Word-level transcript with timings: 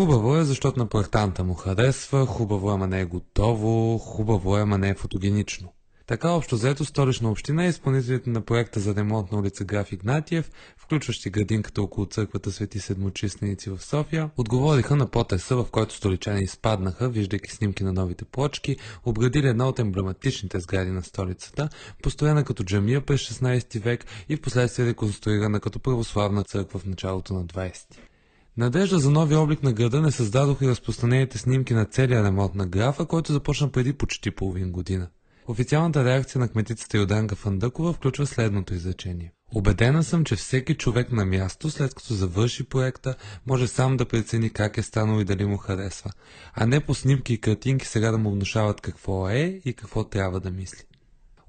Хубаво 0.00 0.36
е, 0.36 0.44
защото 0.44 0.78
на 0.78 0.86
проектанта 0.86 1.44
му 1.44 1.54
харесва, 1.54 2.26
хубаво 2.26 2.70
е, 2.70 2.74
ама 2.74 2.86
не 2.86 3.00
е 3.00 3.04
готово, 3.04 3.98
хубаво 3.98 4.56
е, 4.56 4.60
ама 4.60 4.78
не 4.78 4.88
е 4.88 4.94
фотогенично. 4.94 5.72
Така 6.06 6.30
общо 6.30 6.54
взето 6.54 6.84
столична 6.84 7.30
община 7.30 7.66
и 7.66 7.68
изпълнителите 7.68 8.30
на 8.30 8.40
проекта 8.40 8.80
за 8.80 8.94
ремонт 8.94 9.32
на 9.32 9.38
улица 9.38 9.64
Граф 9.64 9.92
Игнатиев, 9.92 10.50
включващи 10.76 11.30
градинката 11.30 11.82
около 11.82 12.06
църквата 12.06 12.52
Свети 12.52 12.78
Седмочисленици 12.78 13.70
в 13.70 13.82
София, 13.82 14.30
отговориха 14.36 14.96
на 14.96 15.06
потеса, 15.06 15.56
в 15.56 15.66
който 15.70 15.94
столичани 15.94 16.42
изпаднаха, 16.42 17.08
виждайки 17.08 17.50
снимки 17.50 17.84
на 17.84 17.92
новите 17.92 18.24
плочки, 18.24 18.76
обградили 19.04 19.48
една 19.48 19.68
от 19.68 19.78
емблематичните 19.78 20.60
сгради 20.60 20.90
на 20.90 21.02
столицата, 21.02 21.68
построена 22.02 22.44
като 22.44 22.64
джамия 22.64 23.00
през 23.00 23.20
16 23.20 23.80
век 23.80 24.06
и 24.28 24.36
в 24.36 24.40
последствие 24.40 24.86
реконструирана 24.86 25.60
като 25.60 25.78
православна 25.78 26.44
църква 26.44 26.78
в 26.80 26.86
началото 26.86 27.34
на 27.34 27.44
20. 27.44 28.09
Надежда 28.56 28.98
за 28.98 29.10
нови 29.10 29.34
облик 29.34 29.62
на 29.62 29.72
града 29.72 30.00
не 30.00 30.10
създадоха 30.10 30.64
и 30.64 30.68
разпространените 30.68 31.38
снимки 31.38 31.74
на 31.74 31.84
целия 31.84 32.24
ремонт 32.24 32.54
на 32.54 32.66
графа, 32.66 33.06
който 33.06 33.32
започна 33.32 33.70
преди 33.70 33.92
почти 33.92 34.30
половин 34.30 34.72
година. 34.72 35.08
Официалната 35.46 36.04
реакция 36.04 36.38
на 36.38 36.48
кметицата 36.48 36.98
Йоданка 36.98 37.36
Фандъкова 37.36 37.92
включва 37.92 38.26
следното 38.26 38.74
изречение. 38.74 39.32
Обедена 39.54 40.04
съм, 40.04 40.24
че 40.24 40.36
всеки 40.36 40.74
човек 40.74 41.12
на 41.12 41.24
място, 41.24 41.70
след 41.70 41.94
като 41.94 42.14
завърши 42.14 42.64
проекта, 42.64 43.14
може 43.46 43.68
сам 43.68 43.96
да 43.96 44.08
прецени 44.08 44.50
как 44.50 44.78
е 44.78 44.82
станал 44.82 45.20
и 45.20 45.24
дали 45.24 45.44
му 45.44 45.56
харесва, 45.56 46.10
а 46.54 46.66
не 46.66 46.80
по 46.80 46.94
снимки 46.94 47.34
и 47.34 47.40
картинки 47.40 47.86
сега 47.86 48.10
да 48.10 48.18
му 48.18 48.30
внушават 48.30 48.80
какво 48.80 49.28
е 49.28 49.60
и 49.64 49.72
какво 49.72 50.04
трябва 50.04 50.40
да 50.40 50.50
мисли. 50.50 50.84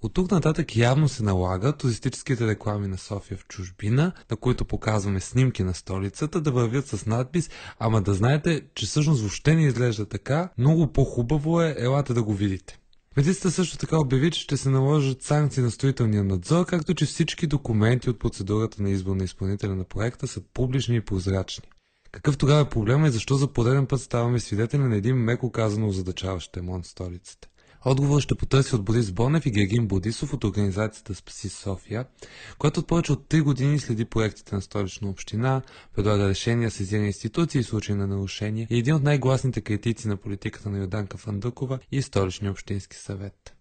От 0.03 0.13
тук 0.13 0.31
нататък 0.31 0.75
явно 0.75 1.09
се 1.09 1.23
налага 1.23 1.73
туристическите 1.73 2.47
реклами 2.47 2.88
на 2.88 2.97
София 2.97 3.38
в 3.38 3.45
чужбина, 3.47 4.11
на 4.31 4.38
които 4.38 4.66
показваме 4.66 5.19
снимки 5.19 5.63
на 5.63 5.73
столицата, 5.73 6.41
да 6.41 6.52
вървят 6.52 6.88
с 6.88 7.05
надпис, 7.05 7.49
ама 7.80 8.02
да 8.02 8.13
знаете, 8.13 8.61
че 8.75 8.85
всъщност 8.85 9.22
въобще 9.22 9.55
не 9.55 9.66
изглежда 9.66 10.05
така, 10.05 10.49
много 10.57 10.94
по-хубаво 10.94 11.61
е, 11.61 11.75
елате 11.77 12.13
да 12.13 12.23
го 12.23 12.33
видите. 12.33 12.77
Медицата 13.17 13.52
също 13.52 13.77
така 13.77 13.99
обяви, 13.99 14.31
че 14.31 14.41
ще 14.41 14.57
се 14.57 14.69
наложат 14.69 15.23
санкции 15.23 15.63
на 15.63 15.72
строителния 15.72 16.23
надзор, 16.23 16.66
както 16.66 16.94
че 16.94 17.05
всички 17.05 17.47
документи 17.47 18.09
от 18.09 18.19
процедурата 18.19 18.83
на 18.83 18.89
избор 18.89 19.16
на 19.16 19.23
изпълнителя 19.23 19.75
на 19.75 19.83
проекта 19.83 20.27
са 20.27 20.41
публични 20.53 20.95
и 20.95 21.02
прозрачни. 21.02 21.67
Какъв 22.11 22.38
тогава 22.38 22.61
е 22.61 22.69
проблема 22.69 23.07
и 23.07 23.11
защо 23.11 23.35
за 23.35 23.47
пореден 23.47 23.85
път 23.85 24.02
ставаме 24.02 24.39
свидетели 24.39 24.81
на 24.81 24.95
един 24.95 25.16
меко 25.16 25.52
казано 25.52 25.88
озадачаващ 25.88 26.57
ремонт 26.57 26.85
столицата? 26.85 27.47
Отговор 27.86 28.22
ще 28.22 28.36
потърси 28.36 28.76
от 28.76 28.84
Борис 28.84 29.12
Бонев 29.12 29.46
и 29.46 29.52
Гергин 29.52 29.88
Бодисов 29.88 30.34
от 30.34 30.44
организацията 30.44 31.16
Спаси 31.16 31.50
София, 31.50 32.06
която 32.58 32.80
от 32.80 32.88
повече 32.88 33.12
от 33.12 33.30
3 33.30 33.42
години 33.42 33.80
следи 33.80 34.06
проектите 34.06 34.56
на 34.56 34.62
столична 34.62 35.10
община, 35.10 35.62
предлага 35.96 36.30
решения, 36.30 36.72
сезира 36.72 37.04
институции 37.04 37.59
и 37.59 37.64
случаи 37.64 37.96
на 37.96 38.08
нарушения 38.08 38.68
и 38.70 38.78
един 38.78 38.96
от 38.96 39.04
най-гласните 39.04 39.62
критици 39.62 40.08
на 40.08 40.18
политиката 40.18 40.70
на 40.70 40.78
Йорданка 40.78 41.18
Фандъкова 41.18 41.80
и 41.91 42.02
столичния 42.02 42.52
общински 42.52 42.97
съвет. 42.97 43.56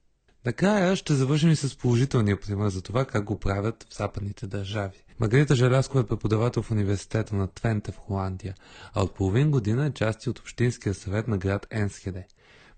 Накрая 0.47 0.97
ще 0.97 1.15
завършим 1.15 1.51
и 1.51 1.57
с 1.57 1.77
положителния 1.77 2.41
пример 2.41 2.69
за 2.69 2.83
това 2.83 3.05
как 3.05 3.25
го 3.25 3.39
правят 3.39 3.87
в 3.91 3.97
западните 3.97 4.47
държави. 4.47 5.05
Маргарита 5.21 5.55
Желяскова 5.55 6.01
е 6.01 6.07
преподавател 6.07 6.63
в 6.63 6.71
университета 6.71 7.37
на 7.37 7.47
Твенте 7.47 7.93
в 7.93 7.97
Холандия, 7.97 8.55
а 8.95 9.03
от 9.03 9.15
половин 9.15 9.51
година 9.51 9.87
е 9.87 9.93
части 9.93 10.31
от 10.31 10.39
Общинския 10.39 10.95
съвет 10.95 11.29
на 11.29 11.39
град 11.39 11.67
Енсхеде. 11.71 12.27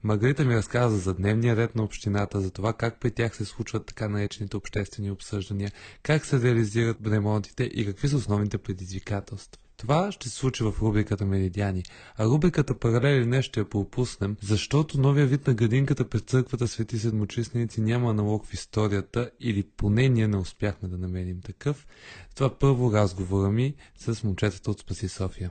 Маргарита 0.05 0.45
ми 0.45 0.57
разказа 0.57 0.99
за 0.99 1.15
дневния 1.15 1.57
ред 1.57 1.75
на 1.75 1.83
общината, 1.83 2.41
за 2.41 2.51
това 2.51 2.73
как 2.73 3.01
при 3.01 3.11
тях 3.11 3.37
се 3.37 3.45
случват 3.45 3.87
така 3.87 4.09
наречените 4.09 4.57
обществени 4.57 5.11
обсъждания, 5.11 5.73
как 6.03 6.27
се 6.27 6.43
реализират 6.43 6.97
ремонтите 7.07 7.65
и 7.65 7.87
какви 7.87 8.09
са 8.09 8.17
основните 8.17 8.59
предизвикателства. 8.59 9.63
Това 9.77 10.13
ще 10.13 10.29
се 10.29 10.35
случи 10.35 10.65
в 10.65 10.75
рубриката 10.83 11.25
Меридиани, 11.25 11.83
а 12.17 12.27
рубриката 12.27 12.79
Паралели 12.79 13.25
днес 13.25 13.45
ще 13.45 13.61
я 13.61 13.69
пропуснем, 13.69 14.37
защото 14.43 15.01
новия 15.01 15.27
вид 15.27 15.47
на 15.47 15.55
градинката 15.55 16.09
пред 16.09 16.29
църквата 16.29 16.69
Свети 16.69 16.99
Седмочисленици 16.99 17.81
няма 17.81 18.11
аналог 18.11 18.47
в 18.47 18.55
историята 18.55 19.31
или 19.41 19.63
поне 19.63 20.09
ние 20.09 20.29
не 20.29 20.37
успяхме 20.37 20.89
да 20.89 20.99
намерим 20.99 21.41
такъв. 21.41 21.87
Това 22.35 22.59
първо 22.59 22.93
разговора 22.93 23.51
ми 23.51 23.75
с 23.99 24.25
момчетата 24.25 24.71
от 24.71 24.81
Спаси 24.81 25.09
София. 25.09 25.51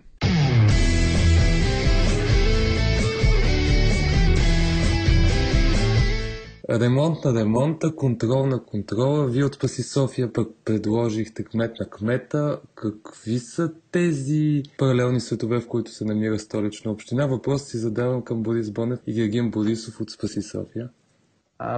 Ремонт 6.79 7.25
на 7.25 7.33
ремонта, 7.33 7.95
контрол 7.95 8.45
на 8.45 8.63
контрола. 8.63 9.27
Вие 9.27 9.43
от 9.43 9.59
Паси 9.59 9.83
София 9.83 10.33
пък 10.33 10.47
предложихте 10.65 11.43
кмет 11.43 11.71
на 11.79 11.89
кмета. 11.89 12.59
Какви 12.75 13.39
са 13.39 13.73
тези 13.91 14.63
паралелни 14.77 15.19
светове, 15.19 15.59
в 15.59 15.67
които 15.67 15.91
се 15.91 16.05
намира 16.05 16.39
столична 16.39 16.91
община? 16.91 17.27
Въпрос 17.27 17.63
си 17.63 17.77
задавам 17.77 18.21
към 18.21 18.43
Борис 18.43 18.71
Бонев 18.71 18.99
и 19.07 19.13
Гергин 19.13 19.51
Борисов 19.51 20.01
от 20.01 20.09
Спаси 20.09 20.41
София. 20.41 20.89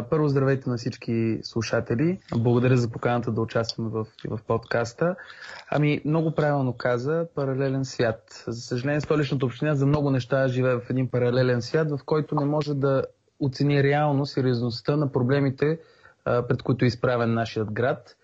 Първо 0.09 0.27
здравейте 0.27 0.69
на 0.69 0.77
всички 0.77 1.39
слушатели. 1.43 2.19
Благодаря 2.37 2.77
за 2.77 2.89
поканата 2.89 3.31
да 3.31 3.41
участваме 3.41 3.89
в, 3.89 4.05
в 4.29 4.39
подкаста. 4.47 5.15
Ами, 5.71 6.01
много 6.05 6.31
правилно 6.31 6.73
каза, 6.77 7.27
паралелен 7.35 7.85
свят. 7.85 8.43
За 8.47 8.61
съжаление, 8.61 9.01
столичната 9.01 9.45
община 9.45 9.75
за 9.75 9.85
много 9.85 10.11
неща 10.11 10.47
живее 10.47 10.75
в 10.75 10.89
един 10.89 11.09
паралелен 11.09 11.61
свят, 11.61 11.91
в 11.91 11.99
който 12.05 12.35
не 12.35 12.45
може 12.45 12.73
да 12.73 13.03
оцени 13.45 13.83
реално 13.83 14.25
сериозността 14.25 14.95
на 14.95 15.11
проблемите, 15.11 15.79
пред 16.25 16.63
които 16.63 16.85
е 16.85 16.87
изправен 16.87 17.33
нашият 17.33 17.71
град. 17.71 18.15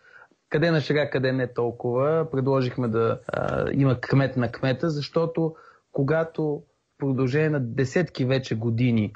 Къде 0.50 0.72
на 0.72 0.81
шега, 0.81 1.09
къде 1.09 1.31
не 1.31 1.53
толкова. 1.53 2.28
Предложихме 2.31 2.88
да 2.88 3.19
има 3.72 4.02
кмет 4.02 4.38
на 4.38 4.52
кмета, 4.52 4.90
защото 4.90 5.56
когато 5.91 6.44
в 6.44 6.97
продължение 6.97 7.50
на 7.50 7.59
десетки 7.59 8.25
вече 8.25 8.56
години 8.56 9.13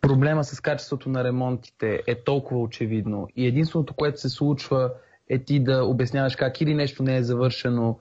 проблема 0.00 0.44
с 0.44 0.60
качеството 0.60 1.08
на 1.08 1.24
ремонтите 1.24 2.02
е 2.06 2.24
толкова 2.24 2.60
очевидно 2.60 3.28
и 3.36 3.46
единственото, 3.46 3.94
което 3.94 4.20
се 4.20 4.28
случва 4.28 4.92
е 5.28 5.38
ти 5.38 5.60
да 5.64 5.84
обясняваш 5.84 6.36
как 6.36 6.60
или 6.60 6.74
нещо 6.74 7.02
не 7.02 7.16
е 7.16 7.22
завършено, 7.22 7.98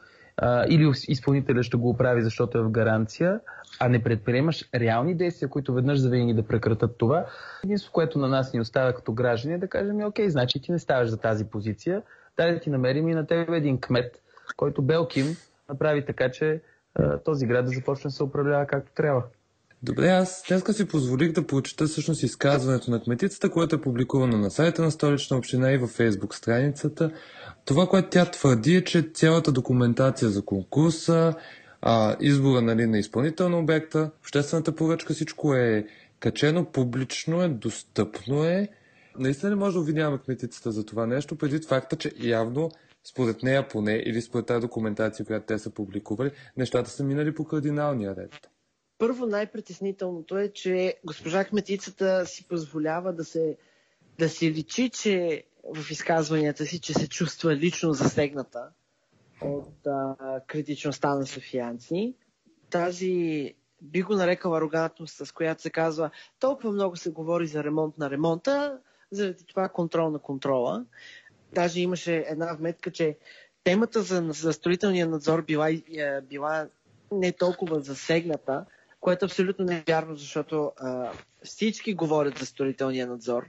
или 0.69 0.91
изпълнителя 1.07 1.63
ще 1.63 1.77
го 1.77 1.89
оправи, 1.89 2.22
защото 2.22 2.57
е 2.57 2.61
в 2.61 2.69
гаранция, 2.69 3.39
а 3.79 3.89
не 3.89 4.03
предприемаш 4.03 4.69
реални 4.75 5.16
действия, 5.16 5.50
които 5.50 5.73
веднъж 5.73 6.00
завинаги 6.00 6.33
да 6.33 6.47
прекратат 6.47 6.97
това, 6.97 7.25
единството, 7.63 7.94
което 7.94 8.19
на 8.19 8.27
нас 8.27 8.53
ни 8.53 8.61
остава 8.61 8.94
като 8.94 9.13
граждани 9.13 9.55
е 9.55 9.57
да 9.57 9.67
кажем, 9.67 10.05
окей, 10.05 10.29
значи 10.29 10.61
ти 10.61 10.72
не 10.72 10.79
ставаш 10.79 11.09
за 11.09 11.17
тази 11.17 11.45
позиция, 11.45 12.01
дай 12.38 12.53
да 12.53 12.59
ти 12.59 12.69
намерим 12.69 13.09
и 13.09 13.13
на 13.13 13.28
теб 13.28 13.49
един 13.49 13.81
кмет, 13.81 14.22
който 14.57 14.81
Белким 14.81 15.25
направи 15.69 16.05
така, 16.05 16.31
че 16.31 16.61
този 17.25 17.45
град 17.45 17.66
да 17.66 17.72
започне 17.72 18.07
да 18.07 18.11
се 18.11 18.23
управлява 18.23 18.66
както 18.66 18.91
трябва. 18.94 19.23
Добре, 19.84 20.07
аз 20.07 20.44
днес 20.47 20.78
си 20.78 20.88
позволих 20.88 21.31
да 21.31 21.47
прочета 21.47 21.85
всъщност 21.85 22.23
изказването 22.23 22.91
на 22.91 23.03
кметицата, 23.03 23.50
което 23.50 23.75
е 23.75 23.81
публикувано 23.81 24.38
на 24.38 24.51
сайта 24.51 24.81
на 24.81 24.91
столична 24.91 25.38
община 25.38 25.72
и 25.72 25.78
във 25.78 25.90
фейсбук 25.90 26.35
страницата. 26.35 27.12
Това, 27.66 27.88
което 27.88 28.09
тя 28.09 28.25
твърди 28.25 28.75
е, 28.75 28.84
че 28.84 29.01
цялата 29.13 29.51
документация 29.51 30.29
за 30.29 30.46
конкурса, 30.46 31.34
а, 31.81 32.16
избора 32.20 32.61
нали, 32.61 32.85
на 32.85 32.99
изпълнител 32.99 33.49
на 33.49 33.59
обекта, 33.59 34.11
обществената 34.20 34.76
поръчка, 34.76 35.14
всичко 35.14 35.53
е 35.53 35.87
качено, 36.20 36.66
публично 36.66 37.43
е, 37.43 37.49
достъпно 37.49 38.43
е. 38.43 38.67
Наистина 39.20 39.49
не 39.49 39.55
може 39.55 39.73
да 39.73 39.79
обвиняваме 39.79 40.17
кметицата 40.17 40.72
за 40.72 40.85
това 40.85 41.05
нещо, 41.05 41.35
преди 41.35 41.59
факта, 41.67 41.96
че 41.96 42.11
явно 42.20 42.72
според 43.03 43.43
нея 43.43 43.67
поне 43.67 44.03
или 44.05 44.22
според 44.22 44.46
тази 44.46 44.61
документация, 44.61 45.26
която 45.26 45.46
те 45.46 45.59
са 45.59 45.70
публикували, 45.70 46.31
нещата 46.58 46.90
са 46.90 47.03
минали 47.03 47.34
по 47.34 47.46
кардиналния 47.46 48.16
ред. 48.16 48.49
Първо 48.99 49.25
най-притеснителното 49.25 50.37
е, 50.37 50.49
че 50.49 50.96
госпожа 51.05 51.46
кметицата 51.46 52.25
си 52.25 52.47
позволява 52.47 53.13
да 53.13 53.23
се, 53.25 53.57
да 54.19 54.29
се 54.29 54.51
личи, 54.51 54.90
че 54.90 55.43
в 55.75 55.91
изказванията 55.91 56.66
си, 56.66 56.79
че 56.79 56.93
се 56.93 57.09
чувства 57.09 57.55
лично 57.55 57.93
засегната 57.93 58.69
от 59.41 59.87
а, 59.87 60.16
критичността 60.47 61.16
на 61.16 61.25
софиянци. 61.25 62.16
Тази 62.69 63.53
би 63.81 64.01
го 64.01 64.13
нарекал 64.13 64.55
арогантност, 64.55 65.28
с 65.28 65.31
която 65.31 65.61
се 65.61 65.69
казва 65.69 66.09
толкова 66.40 66.72
много 66.72 66.95
се 66.95 67.09
говори 67.09 67.47
за 67.47 67.63
ремонт 67.63 67.97
на 67.97 68.09
ремонта, 68.09 68.79
заради 69.11 69.45
това 69.45 69.69
контрол 69.69 70.09
на 70.09 70.19
контрола. 70.19 70.85
Даже 71.53 71.81
имаше 71.81 72.25
една 72.28 72.53
вметка, 72.53 72.91
че 72.91 73.17
темата 73.63 74.02
за, 74.02 74.25
за 74.29 74.53
строителния 74.53 75.07
надзор 75.07 75.41
била, 75.41 75.69
е, 75.69 75.81
била 76.22 76.67
не 77.11 77.31
толкова 77.31 77.79
засегната, 77.79 78.66
което 78.99 79.25
абсолютно 79.25 79.66
не 79.66 79.78
е 79.78 79.84
вярно, 79.87 80.16
защото 80.16 80.72
а, 80.78 81.11
всички 81.43 81.93
говорят 81.93 82.37
за 82.37 82.46
строителния 82.46 83.07
надзор 83.07 83.46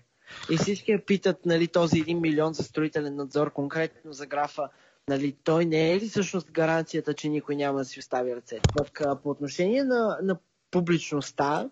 и 0.50 0.56
всички 0.56 0.92
я 0.92 1.04
питат 1.04 1.46
нали, 1.46 1.68
този 1.68 2.04
1 2.04 2.20
милион 2.20 2.52
за 2.52 2.62
строителен 2.62 3.16
надзор, 3.16 3.52
конкретно 3.52 4.12
за 4.12 4.26
графа, 4.26 4.68
нали, 5.08 5.36
той 5.44 5.64
не 5.64 5.92
е 5.92 6.00
ли 6.00 6.08
всъщност 6.08 6.50
гаранцията, 6.50 7.14
че 7.14 7.28
никой 7.28 7.56
няма 7.56 7.78
да 7.78 7.84
си 7.84 7.98
остави 7.98 8.36
ръцете? 8.36 8.70
Пък 8.76 9.22
по 9.22 9.30
отношение 9.30 9.84
на, 9.84 10.18
на 10.22 10.38
публичността, 10.70 11.68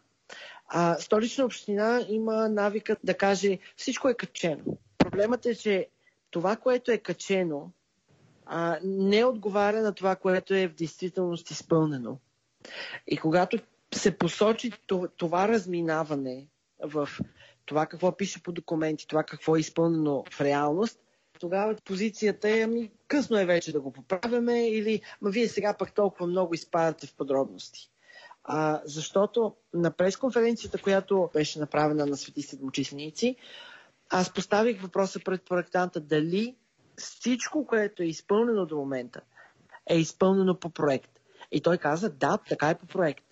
а, 0.69 0.94
столична 0.94 1.44
община 1.44 2.04
има 2.08 2.48
навикът 2.48 2.98
да 3.04 3.14
каже 3.14 3.58
всичко 3.76 4.08
е 4.08 4.14
качено. 4.14 4.78
Проблемът 4.98 5.46
е, 5.46 5.54
че 5.54 5.88
това, 6.31 6.56
което 6.56 6.90
е 6.92 6.98
качено, 6.98 7.70
а, 8.46 8.78
не 8.84 9.24
отговаря 9.24 9.82
на 9.82 9.94
това, 9.94 10.16
което 10.16 10.54
е 10.54 10.69
в 10.69 10.74
действителност 10.74 11.50
изпълнено. 11.50 12.19
И 13.06 13.16
когато 13.16 13.58
се 13.94 14.19
посочи 14.19 14.72
това 15.16 15.49
разминаване 15.49 16.46
в 16.84 17.08
това 17.64 17.87
какво 17.87 18.16
пише 18.16 18.43
по 18.43 18.52
документи, 18.52 19.08
това 19.08 19.22
какво 19.22 19.56
е 19.56 19.60
изпълнено 19.60 20.25
в 20.31 20.40
реалност, 20.40 21.00
тогава 21.40 21.76
позицията 21.84 22.49
е, 22.49 22.60
ами 22.60 22.90
късно 23.08 23.38
е 23.38 23.46
вече 23.46 23.72
да 23.72 23.81
го 23.81 23.93
поправяме 23.93 24.69
или 24.69 25.02
ма 25.20 25.31
вие 25.31 25.49
сега 25.49 25.75
пък 25.75 25.94
толкова 25.94 26.26
много 26.26 26.55
изпадате 26.55 27.06
в 27.06 27.14
подробности. 27.14 27.90
А, 28.44 28.81
защото 28.84 29.55
на 29.75 29.90
пресконференцията, 29.90 30.82
която 30.82 31.31
беше 31.32 31.58
направена 31.58 32.06
на 32.06 32.16
Свети 32.16 32.43
Седмочисленици, 32.43 33.37
аз 34.10 34.34
поставих 34.34 34.82
въпроса 34.82 35.20
пред 35.25 35.44
проектанта 35.44 36.00
дали 36.00 36.56
всичко, 36.96 37.66
което 37.66 38.02
е 38.02 38.06
изпълнено 38.06 38.66
до 38.66 38.76
момента, 38.76 39.20
е 39.87 39.99
изпълнено 39.99 40.60
по 40.60 40.70
проект. 40.70 41.18
И 41.52 41.60
той 41.60 41.78
каза, 41.78 42.10
да, 42.10 42.38
така 42.48 42.70
е 42.70 42.74
по 42.74 42.86
проект. 42.86 43.24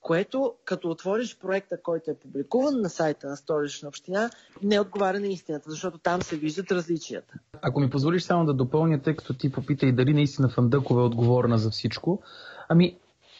Което, 0.00 0.54
като 0.64 0.90
отвориш 0.90 1.38
проекта, 1.38 1.82
който 1.82 2.10
е 2.10 2.14
публикуван 2.14 2.80
на 2.80 2.90
сайта 2.90 3.26
на 3.26 3.36
Столична 3.36 3.88
община, 3.88 4.30
не 4.62 4.80
отговаря 4.80 5.20
на 5.20 5.26
истината, 5.26 5.70
защото 5.70 5.98
там 5.98 6.22
се 6.22 6.36
виждат 6.36 6.72
различията. 6.72 7.34
Ако 7.62 7.80
ми 7.80 7.90
позволиш 7.90 8.22
само 8.22 8.44
да 8.44 8.54
допълня, 8.54 9.02
тъй 9.02 9.16
като 9.16 9.34
ти 9.34 9.52
попита 9.52 9.86
и 9.86 9.92
дали 9.92 10.14
наистина 10.14 10.48
Фандъкова 10.48 11.02
е 11.02 11.04
отговорна 11.04 11.58
за 11.58 11.70
всичко, 11.70 12.22
ами 12.68 12.96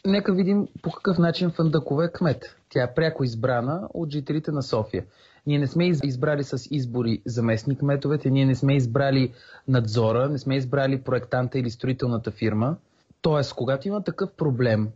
нека 0.07 0.35
видим 0.35 0.69
по 0.83 0.91
какъв 0.91 1.19
начин 1.19 1.51
Фандъкова 1.51 2.05
е 2.05 2.13
кмет. 2.13 2.57
Тя 2.69 2.83
е 2.83 2.95
пряко 2.95 3.25
избрана 3.25 3.89
от 3.95 4.11
жителите 4.11 4.53
на 4.53 4.63
София. 4.63 5.05
Ние 5.47 5.59
не 5.59 5.67
сме 5.67 5.87
избрали 5.87 6.45
с 6.45 6.69
избори 6.71 7.23
заместник 7.27 7.79
кметовете, 7.79 8.31
ние 8.31 8.47
не 8.47 8.55
сме 8.55 8.77
избрали 8.77 9.33
надзора, 9.69 10.29
не 10.29 10.39
сме 10.39 10.57
избрали 10.57 11.03
проектанта 11.03 11.59
или 11.59 11.71
строителната 11.71 12.31
фирма. 12.31 12.77
Тоест, 13.25 13.55
когато 13.55 13.89
има 13.89 14.03
такъв 14.03 14.33
проблем, 14.33 14.89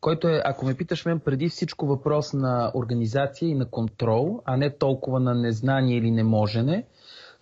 който 0.00 0.28
е, 0.28 0.42
ако 0.44 0.66
ме 0.66 0.74
питаш 0.74 1.04
мен, 1.06 1.20
преди 1.20 1.48
всичко 1.48 1.86
въпрос 1.86 2.32
на 2.32 2.72
организация 2.74 3.48
и 3.48 3.54
на 3.54 3.70
контрол, 3.70 4.42
а 4.44 4.56
не 4.56 4.76
толкова 4.76 5.20
на 5.20 5.34
незнание 5.34 5.96
или 5.96 6.10
неможене, 6.10 6.86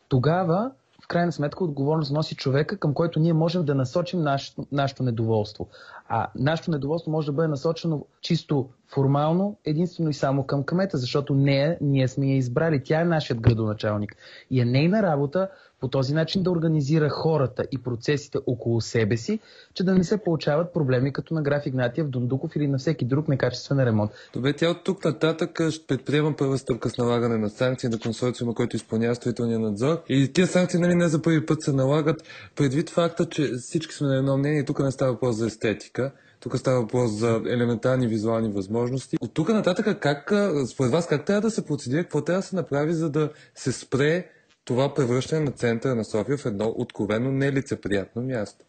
тогава 0.09 0.71
в 1.05 1.09
крайна 1.09 1.33
сметка 1.33 1.65
отговорност 1.65 2.13
носи 2.13 2.37
човека, 2.37 2.79
към 2.79 2.95
който 2.95 3.21
ние 3.21 3.33
можем 3.33 3.65
да 3.65 3.75
насочим 3.75 4.21
нашето, 4.21 4.67
нашето 4.73 5.03
недоволство. 5.03 5.69
А 6.09 6.29
нашето 6.35 6.71
недоволство 6.71 7.11
може 7.11 7.27
да 7.27 7.33
бъде 7.33 7.49
насочено 7.49 8.07
чисто 8.21 8.69
формално, 8.95 9.57
единствено 9.65 10.11
и 10.11 10.15
само 10.15 10.47
към 10.47 10.65
кмета, 10.65 10.99
защото 10.99 11.35
нея, 11.35 11.79
ние 11.81 12.09
сме 12.09 12.27
я 12.27 12.37
избрали. 12.37 12.83
Тя 12.85 13.01
е 13.01 13.05
нашият 13.05 13.41
градоначалник. 13.41 14.17
И 14.51 14.61
е 14.61 14.65
нейна 14.65 15.03
работа 15.03 15.49
по 15.81 15.89
този 15.89 16.15
начин 16.15 16.43
да 16.43 16.51
организира 16.51 17.09
хората 17.09 17.67
и 17.73 17.83
процесите 17.83 18.39
около 18.47 18.81
себе 18.81 19.17
си, 19.17 19.39
че 19.75 19.85
да 19.85 19.95
не 19.95 20.05
се 20.05 20.19
получават 20.19 20.73
проблеми 20.73 21.13
като 21.13 21.35
на 21.35 21.43
граф 21.43 21.67
Игнатиев, 21.67 22.09
Дундуков 22.09 22.57
или 22.57 22.69
на 22.69 22.79
всеки 22.79 23.05
друг 23.05 23.29
некачествен 23.29 23.85
ремонт. 23.85 24.11
Добре, 24.33 24.53
тя 24.53 24.71
от 24.71 24.85
тук 24.85 25.05
нататък 25.05 25.61
ще 25.71 25.87
предприема 25.87 26.37
първа 26.37 26.59
стъпка 26.59 26.91
с 26.91 26.99
налагане 26.99 27.39
на 27.39 27.51
санкции 27.51 27.89
на 27.89 27.99
консорциума, 27.99 28.55
който 28.55 28.77
изпълнява 28.77 29.15
строителния 29.15 29.59
надзор. 29.59 30.03
И 30.09 30.33
тия 30.33 30.47
санкции 30.47 30.81
нали, 30.81 30.95
не 30.95 31.09
за 31.09 31.23
първи 31.23 31.47
път 31.47 31.63
се 31.63 31.73
налагат 31.73 32.23
предвид 32.57 32.91
факта, 32.91 33.27
че 33.27 33.53
всички 33.59 33.95
сме 33.95 34.09
на 34.09 34.17
едно 34.17 34.39
мнение, 34.39 34.65
тук 34.65 34.79
не 34.79 34.91
става 34.91 35.13
въпрос 35.13 35.37
за 35.37 35.47
естетика. 35.47 36.13
Тук 36.45 36.59
става 36.59 36.81
въпрос 36.81 37.11
за 37.11 37.43
елементарни 37.47 38.07
визуални 38.07 38.53
възможности. 38.53 39.17
От 39.21 39.35
тук 39.35 39.49
нататък, 39.49 40.01
как, 40.01 40.33
според 40.69 40.93
вас, 40.93 41.07
как 41.07 41.25
трябва 41.25 41.41
да 41.41 41.51
се 41.51 41.67
процедира, 41.67 42.03
какво 42.03 42.25
трябва 42.25 42.39
да 42.39 42.47
се 42.47 42.57
направи, 42.57 42.93
за 42.93 43.11
да 43.11 43.33
се 43.55 43.73
спре 43.73 44.31
това 44.65 44.95
превръщане 44.95 45.45
на 45.45 45.51
центъра 45.51 45.95
на 45.95 46.05
София 46.05 46.39
в 46.39 46.47
едно 46.47 46.75
откровено 46.77 47.33
нелицеприятно 47.33 48.23
място? 48.23 48.65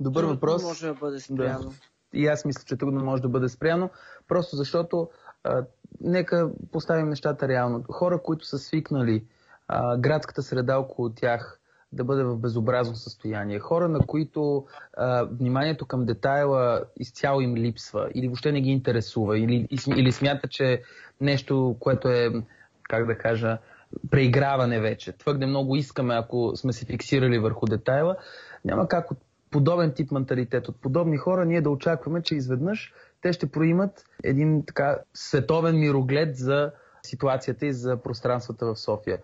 Добър 0.00 0.20
трудно 0.20 0.34
въпрос. 0.34 0.62
може 0.62 0.86
да 0.86 0.94
бъде 0.94 1.20
спряно. 1.20 1.68
Да. 1.68 2.18
И 2.18 2.26
аз 2.26 2.44
мисля, 2.44 2.62
че 2.66 2.76
трудно 2.76 3.04
може 3.04 3.22
да 3.22 3.28
бъде 3.28 3.48
спряно, 3.48 3.90
просто 4.28 4.56
защото 4.56 5.08
а, 5.44 5.64
нека 6.00 6.50
поставим 6.72 7.08
нещата 7.08 7.48
реално. 7.48 7.84
Хора, 7.92 8.22
които 8.22 8.46
са 8.46 8.58
свикнали 8.58 9.24
а, 9.68 9.96
градската 9.96 10.42
среда 10.42 10.78
около 10.78 11.10
тях 11.10 11.57
да 11.92 12.04
бъде 12.04 12.22
в 12.24 12.36
безобразно 12.36 12.94
състояние. 12.94 13.58
Хора, 13.58 13.88
на 13.88 13.98
които 14.06 14.66
а, 14.96 15.24
вниманието 15.24 15.86
към 15.86 16.06
детайла 16.06 16.84
изцяло 16.96 17.40
им 17.40 17.56
липсва 17.56 18.10
или 18.14 18.26
въобще 18.26 18.52
не 18.52 18.60
ги 18.60 18.70
интересува 18.70 19.38
или, 19.38 19.68
или 19.96 20.12
смята, 20.12 20.48
че 20.48 20.82
нещо, 21.20 21.76
което 21.80 22.08
е, 22.08 22.32
как 22.82 23.06
да 23.06 23.18
кажа, 23.18 23.58
преиграване 24.10 24.80
вече. 24.80 25.12
Твърде 25.12 25.46
много 25.46 25.76
искаме, 25.76 26.14
ако 26.14 26.52
сме 26.56 26.72
се 26.72 26.86
фиксирали 26.86 27.38
върху 27.38 27.66
детайла. 27.66 28.16
Няма 28.64 28.88
как 28.88 29.10
от 29.10 29.18
подобен 29.50 29.92
тип 29.92 30.10
менталитет, 30.10 30.68
от 30.68 30.80
подобни 30.80 31.16
хора, 31.16 31.44
ние 31.44 31.60
да 31.60 31.70
очакваме, 31.70 32.22
че 32.22 32.34
изведнъж 32.34 32.92
те 33.22 33.32
ще 33.32 33.50
проимат 33.50 34.04
един 34.24 34.64
така 34.66 34.98
световен 35.14 35.78
мироглед 35.78 36.36
за 36.36 36.70
ситуацията 37.02 37.66
и 37.66 37.72
за 37.72 37.96
пространствата 37.96 38.66
в 38.66 38.76
София. 38.76 39.18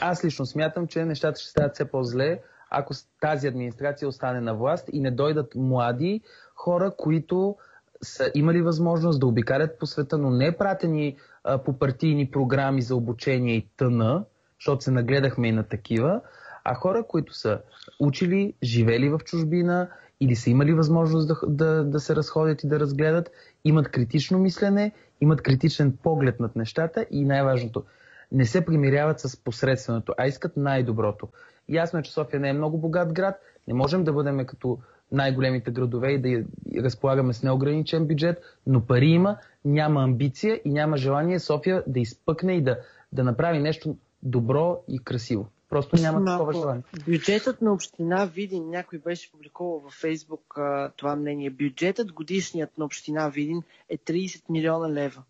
Аз 0.00 0.24
лично 0.24 0.46
смятам, 0.46 0.86
че 0.86 1.04
нещата 1.04 1.40
ще 1.40 1.50
стават 1.50 1.74
все 1.74 1.90
по-зле, 1.90 2.40
ако 2.70 2.94
тази 3.20 3.46
администрация 3.48 4.08
остане 4.08 4.40
на 4.40 4.54
власт 4.54 4.88
и 4.92 5.00
не 5.00 5.10
дойдат 5.10 5.54
млади 5.54 6.20
хора, 6.54 6.92
които 6.98 7.56
са 8.02 8.30
имали 8.34 8.62
възможност 8.62 9.20
да 9.20 9.26
обикалят 9.26 9.78
по 9.78 9.86
света, 9.86 10.18
но 10.18 10.30
не 10.30 10.56
пратени 10.56 11.16
а, 11.44 11.58
по 11.58 11.78
партийни 11.78 12.30
програми 12.30 12.82
за 12.82 12.96
обучение 12.96 13.54
и 13.54 13.68
тъна, 13.76 14.24
защото 14.60 14.84
се 14.84 14.90
нагледахме 14.90 15.48
и 15.48 15.52
на 15.52 15.62
такива, 15.62 16.20
а 16.64 16.74
хора, 16.74 17.04
които 17.08 17.34
са 17.34 17.60
учили, 18.00 18.54
живели 18.62 19.08
в 19.08 19.18
чужбина 19.18 19.88
или 20.20 20.36
са 20.36 20.50
имали 20.50 20.72
възможност 20.72 21.28
да, 21.28 21.36
да, 21.46 21.84
да 21.84 22.00
се 22.00 22.16
разходят 22.16 22.64
и 22.64 22.68
да 22.68 22.80
разгледат, 22.80 23.30
имат 23.64 23.88
критично 23.88 24.38
мислене, 24.38 24.92
имат 25.20 25.42
критичен 25.42 25.98
поглед 26.02 26.40
над 26.40 26.56
нещата 26.56 27.06
и 27.10 27.24
най-важното, 27.24 27.84
не 28.32 28.44
се 28.44 28.64
примиряват 28.64 29.20
с 29.20 29.44
посредственото, 29.44 30.14
а 30.18 30.26
искат 30.26 30.56
най-доброто. 30.56 31.28
Ясно 31.68 31.98
е, 31.98 32.02
че 32.02 32.12
София 32.12 32.40
не 32.40 32.48
е 32.48 32.52
много 32.52 32.78
богат 32.78 33.12
град, 33.12 33.34
не 33.68 33.74
можем 33.74 34.04
да 34.04 34.12
бъдем 34.12 34.46
като 34.46 34.78
най-големите 35.12 35.70
градове 35.70 36.12
и 36.12 36.18
да 36.18 36.44
разполагаме 36.82 37.32
с 37.32 37.42
неограничен 37.42 38.06
бюджет, 38.06 38.42
но 38.66 38.86
пари 38.86 39.06
има, 39.06 39.36
няма 39.64 40.02
амбиция 40.02 40.60
и 40.64 40.70
няма 40.70 40.96
желание 40.96 41.40
София 41.40 41.84
да 41.86 42.00
изпъкне 42.00 42.56
и 42.56 42.62
да, 42.62 42.78
да 43.12 43.24
направи 43.24 43.58
нещо 43.58 43.96
добро 44.22 44.84
и 44.88 44.98
красиво. 44.98 45.48
Просто 45.68 45.96
няма 45.96 46.20
Малко. 46.20 46.38
такова 46.38 46.52
желание. 46.52 46.82
Бюджетът 47.08 47.62
на 47.62 47.72
община 47.72 48.24
Видин, 48.24 48.70
някой 48.70 48.98
беше 48.98 49.32
публикувал 49.32 49.78
във 49.78 49.92
Фейсбук 49.92 50.54
това 50.96 51.16
мнение. 51.16 51.50
Бюджетът 51.50 52.12
годишният 52.12 52.78
на 52.78 52.84
община 52.84 53.28
Видин 53.28 53.62
е 53.88 53.98
30 53.98 54.42
милиона 54.50 54.90
лева. 54.90 55.22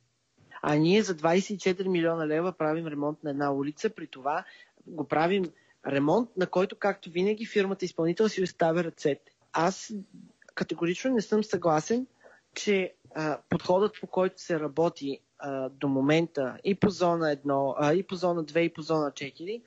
А 0.62 0.75
ние 0.75 1.02
за 1.02 1.14
24 1.14 1.88
милиона 1.88 2.26
лева 2.26 2.52
правим 2.52 2.87
ремонт 2.87 3.25
на 3.25 3.31
една 3.31 3.52
улица, 3.52 3.90
при 3.90 4.07
това 4.07 4.45
го 4.87 5.09
правим 5.09 5.45
ремонт, 5.87 6.31
на 6.37 6.47
който, 6.47 6.76
както 6.76 7.11
винаги, 7.11 7.47
фирмата 7.47 7.85
изпълнител 7.85 8.28
си 8.28 8.42
оставя 8.42 8.85
ръцете. 8.85 9.33
Аз 9.52 9.92
категорично 10.54 11.14
не 11.14 11.21
съм 11.21 11.45
съгласен, 11.45 12.07
че 12.54 12.95
а, 13.14 13.38
подходът 13.49 14.00
по 14.00 14.07
който 14.07 14.40
се 14.40 14.61
работи 14.61 15.19
а, 15.38 15.69
до 15.69 15.88
момента 15.88 16.59
и 16.64 16.75
по 16.75 16.90
зона 16.90 17.37
1, 17.37 17.75
а, 17.78 17.95
и 17.95 18.02
по 18.02 18.14
зона 18.14 18.45
2, 18.45 18.59
и 18.59 18.73
по 18.73 18.83
зона 18.83 19.11
4 19.11 19.62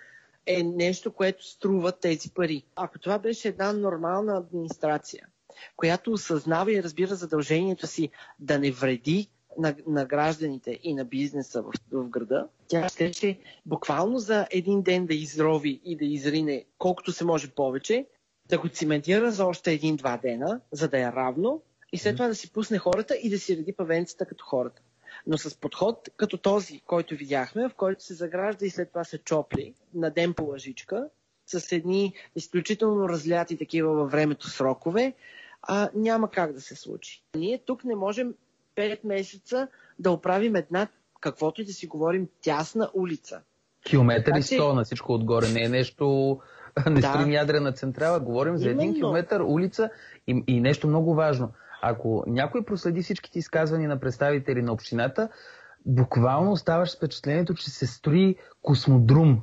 е 0.46 0.64
нещо, 0.64 1.14
което 1.14 1.48
струва 1.48 1.92
тези 1.92 2.30
пари. 2.30 2.64
Ако 2.76 3.00
това 3.00 3.20
беше 3.20 3.48
една 3.48 3.74
нормална 3.74 4.38
администрация, 4.38 5.28
която 5.76 6.12
осъзнава 6.12 6.74
и 6.74 6.84
разбира 6.84 7.16
задължението 7.16 7.88
си 7.88 8.10
да 8.40 8.60
не 8.60 8.72
вреди 8.72 9.30
на, 9.58 9.76
на 9.88 10.06
гражданите 10.06 10.80
и 10.84 10.94
на 10.94 11.06
бизнеса 11.06 11.62
в, 11.62 11.72
в 11.92 12.10
града, 12.10 12.48
тя 12.68 12.90
ще, 12.90 13.14
ще 13.14 13.40
буквално 13.66 14.20
за 14.20 14.48
един 14.52 14.82
ден 14.82 15.06
да 15.06 15.14
изрови 15.14 15.82
и 15.86 15.98
да 15.98 16.06
изрине 16.06 16.66
колкото 16.78 17.12
се 17.12 17.26
може 17.26 17.52
повече, 17.52 18.06
да 18.50 18.58
го 18.58 18.70
циментира 18.70 19.32
за 19.32 19.46
още 19.46 19.72
един-два 19.72 20.18
дена, 20.18 20.62
за 20.72 20.88
да 20.88 21.00
е 21.00 21.12
равно 21.12 21.62
и 21.92 21.98
след 21.98 22.16
това 22.16 22.28
да 22.28 22.36
си 22.36 22.54
пусне 22.54 22.78
хората 22.78 23.16
и 23.16 23.30
да 23.30 23.40
си 23.40 23.58
реди 23.58 23.74
павенцата 23.74 24.26
като 24.26 24.46
хората. 24.46 24.82
Но 25.28 25.38
с 25.38 25.58
подход 25.58 26.10
като 26.18 26.38
този, 26.38 26.80
който 26.80 27.16
видяхме, 27.16 27.70
в 27.70 27.74
който 27.74 28.04
се 28.04 28.14
загражда 28.14 28.66
и 28.66 28.70
след 28.70 28.90
това 28.90 29.04
се 29.04 29.18
чопли 29.18 29.74
на 29.94 30.10
ден 30.10 30.34
по 30.34 30.44
лъжичка, 30.44 31.10
с 31.46 31.72
едни 31.72 32.14
изключително 32.36 33.10
разляти 33.10 33.58
такива 33.58 33.94
във 33.94 34.12
времето 34.12 34.50
срокове, 34.50 35.14
а, 35.62 35.90
няма 35.96 36.32
как 36.32 36.54
да 36.54 36.62
се 36.62 36.76
случи. 36.76 37.24
Ние 37.36 37.58
тук 37.66 37.84
не 37.84 37.96
можем 37.96 38.34
5 38.76 39.00
месеца 39.04 39.68
да 40.00 40.12
оправим 40.12 40.56
една, 40.56 40.88
каквото 41.22 41.62
и 41.62 41.66
да 41.66 41.74
си 41.74 41.88
говорим, 41.88 42.28
тясна 42.42 42.90
улица. 42.94 43.42
Километър 43.86 44.32
и 44.32 44.42
100 44.42 44.74
на 44.74 44.84
всичко 44.84 45.14
отгоре. 45.14 45.48
Не 45.48 45.64
е 45.64 45.70
нещо, 45.70 46.40
не 46.90 47.02
да. 47.02 47.10
строим 47.10 47.32
ядрена 47.32 47.72
централа. 47.72 48.20
Говорим 48.20 48.58
за 48.58 48.70
един 48.70 48.94
километър 48.94 49.42
улица 49.46 49.90
и, 50.28 50.44
и 50.48 50.62
нещо 50.62 50.88
много 50.88 51.16
важно. 51.16 51.52
Ако 51.82 52.24
някой 52.28 52.66
проследи 52.66 53.02
всичките 53.02 53.40
изказвания 53.40 53.90
на 53.90 54.00
представители 54.00 54.62
на 54.62 54.74
общината, 54.74 55.30
буквално 55.86 56.52
оставаш 56.52 56.92
с 56.92 56.96
впечатлението, 56.96 57.54
че 57.54 57.70
се 57.70 57.88
строи 57.88 58.36
космодрум. 58.62 59.42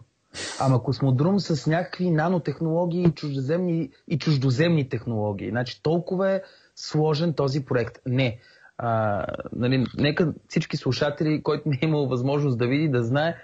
Ама 0.61 0.83
космодрум 0.83 1.41
с 1.41 1.67
някакви 1.67 2.11
нанотехнологии 2.11 3.03
и 3.03 3.15
чуждоземни, 3.15 3.91
и 4.09 4.19
чуждоземни 4.19 4.89
технологии. 4.89 5.51
Значи 5.51 5.83
толкова 5.83 6.31
е 6.31 6.43
сложен 6.77 7.33
този 7.35 7.65
проект. 7.65 7.99
Не. 8.07 8.39
А, 8.79 9.25
нали, 9.53 9.87
нека 9.99 10.33
всички 10.49 10.77
слушатели, 10.77 11.43
който 11.43 11.69
не 11.69 11.79
е 11.83 11.87
имал 11.87 12.07
възможност 12.07 12.59
да 12.59 12.67
види, 12.67 12.89
да 12.89 13.03
знае, 13.05 13.37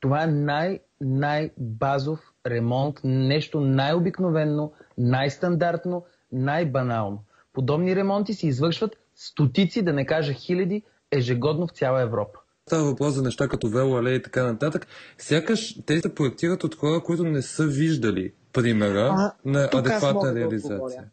това 0.00 0.22
е 0.22 0.26
най- 0.26 0.80
най-базов 1.00 2.20
ремонт, 2.46 3.00
нещо 3.04 3.60
най-обикновенно, 3.60 4.72
най-стандартно, 4.98 6.04
най-банално. 6.32 7.24
Подобни 7.52 7.96
ремонти 7.96 8.34
се 8.34 8.46
извършват 8.46 8.96
стотици, 9.14 9.82
да 9.82 9.92
не 9.92 10.06
кажа 10.06 10.32
хиляди, 10.32 10.82
ежегодно 11.10 11.66
в 11.66 11.70
цяла 11.70 12.02
Европа. 12.02 12.38
Става 12.66 12.84
въпрос 12.84 13.14
за 13.14 13.22
неща 13.22 13.48
като 13.48 13.68
велоалея 13.68 14.14
и 14.14 14.22
така 14.22 14.44
нататък. 14.44 14.86
Сякаш 15.18 15.76
те 15.86 16.00
се 16.00 16.14
проектират 16.14 16.64
от 16.64 16.74
хора, 16.74 17.00
които 17.00 17.24
не 17.24 17.42
са 17.42 17.66
виждали 17.66 18.32
примера 18.52 19.14
а, 19.18 19.32
на 19.44 19.68
адекватна 19.74 20.34
реализация. 20.34 21.04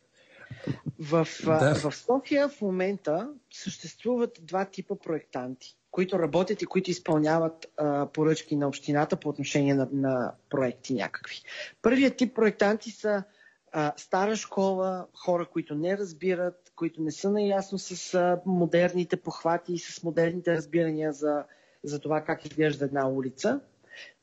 В, 1.00 1.28
да. 1.46 1.76
в 1.76 1.96
София 1.96 2.50
в 2.50 2.62
момента 2.62 3.30
съществуват 3.52 4.40
два 4.42 4.66
типа 4.66 4.96
проектанти, 4.96 5.78
които 5.92 6.20
работят 6.20 6.62
и 6.62 6.66
които 6.66 6.92
изпълняват 6.92 7.68
а, 7.78 8.06
поръчки 8.06 8.56
на 8.56 8.68
общината 8.68 9.16
по 9.16 9.30
отношение 9.30 9.74
на, 9.74 9.88
на 9.94 10.34
проекти 10.50 10.94
някакви. 10.94 11.36
Първият 11.82 12.18
тип 12.18 12.36
проектанти 12.36 12.92
са 12.92 13.24
а, 13.72 13.94
стара 13.98 14.36
школа, 14.36 15.08
хора, 15.14 15.46
които 15.46 15.76
не 15.76 15.98
разбират, 15.98 16.72
които 16.76 17.02
не 17.02 17.12
са 17.12 17.32
наясно 17.32 17.80
с 17.80 18.14
а, 18.14 18.42
модерните 18.46 19.18
похвати 19.18 19.74
и 19.74 19.80
с 19.80 20.04
модерните 20.04 20.52
разбирания 20.52 21.14
за, 21.14 21.44
за 21.84 22.00
това 22.00 22.22
как 22.22 22.46
изглежда 22.46 22.86
една 22.86 23.10
улица. 23.10 23.60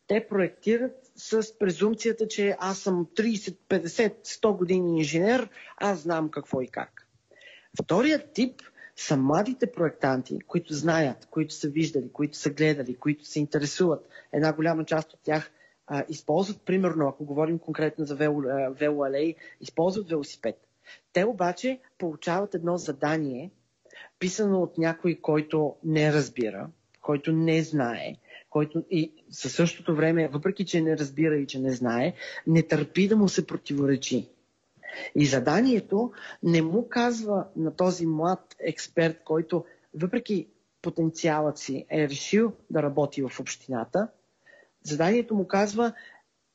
Те 0.06 0.26
проектират 0.28 1.05
с 1.16 1.58
презумцията, 1.58 2.28
че 2.28 2.56
аз 2.58 2.78
съм 2.78 3.06
30, 3.16 3.56
50, 3.68 4.14
100 4.24 4.56
години 4.56 4.98
инженер, 4.98 5.48
аз 5.76 5.98
знам 5.98 6.30
какво 6.30 6.60
и 6.60 6.68
как. 6.68 7.06
Вторият 7.82 8.32
тип 8.32 8.62
са 8.96 9.16
младите 9.16 9.72
проектанти, 9.72 10.38
които 10.40 10.74
знаят, 10.74 11.26
които 11.30 11.54
са 11.54 11.68
виждали, 11.68 12.12
които 12.12 12.38
са 12.38 12.50
гледали, 12.50 12.96
които 12.96 13.24
се 13.24 13.40
интересуват. 13.40 14.08
Една 14.32 14.52
голяма 14.52 14.84
част 14.84 15.12
от 15.12 15.20
тях 15.22 15.50
а, 15.86 16.04
използват, 16.08 16.62
примерно, 16.62 17.08
ако 17.08 17.24
говорим 17.24 17.58
конкретно 17.58 18.04
за 18.04 18.14
вело, 18.14 18.42
велоалей, 18.70 19.34
използват 19.60 20.08
велосипед. 20.08 20.66
Те 21.12 21.24
обаче 21.24 21.80
получават 21.98 22.54
едно 22.54 22.76
задание, 22.76 23.50
писано 24.18 24.62
от 24.62 24.78
някой, 24.78 25.14
който 25.22 25.76
не 25.84 26.12
разбира, 26.12 26.68
който 27.02 27.32
не 27.32 27.62
знае, 27.62 28.16
който 28.56 28.84
и 28.90 29.12
със 29.30 29.52
същото 29.52 29.96
време, 29.96 30.28
въпреки 30.28 30.64
че 30.64 30.80
не 30.80 30.98
разбира 30.98 31.36
и 31.36 31.46
че 31.46 31.58
не 31.58 31.72
знае, 31.72 32.14
не 32.46 32.62
търпи 32.62 33.08
да 33.08 33.16
му 33.16 33.28
се 33.28 33.46
противоречи. 33.46 34.28
И 35.14 35.26
заданието 35.26 36.12
не 36.42 36.62
му 36.62 36.88
казва 36.88 37.46
на 37.56 37.76
този 37.76 38.06
млад 38.06 38.56
експерт, 38.60 39.16
който 39.24 39.64
въпреки 39.94 40.46
потенциалът 40.82 41.58
си 41.58 41.86
е 41.90 42.08
решил 42.08 42.52
да 42.70 42.82
работи 42.82 43.22
в 43.22 43.40
общината, 43.40 44.08
заданието 44.82 45.34
му 45.34 45.48
казва, 45.48 45.92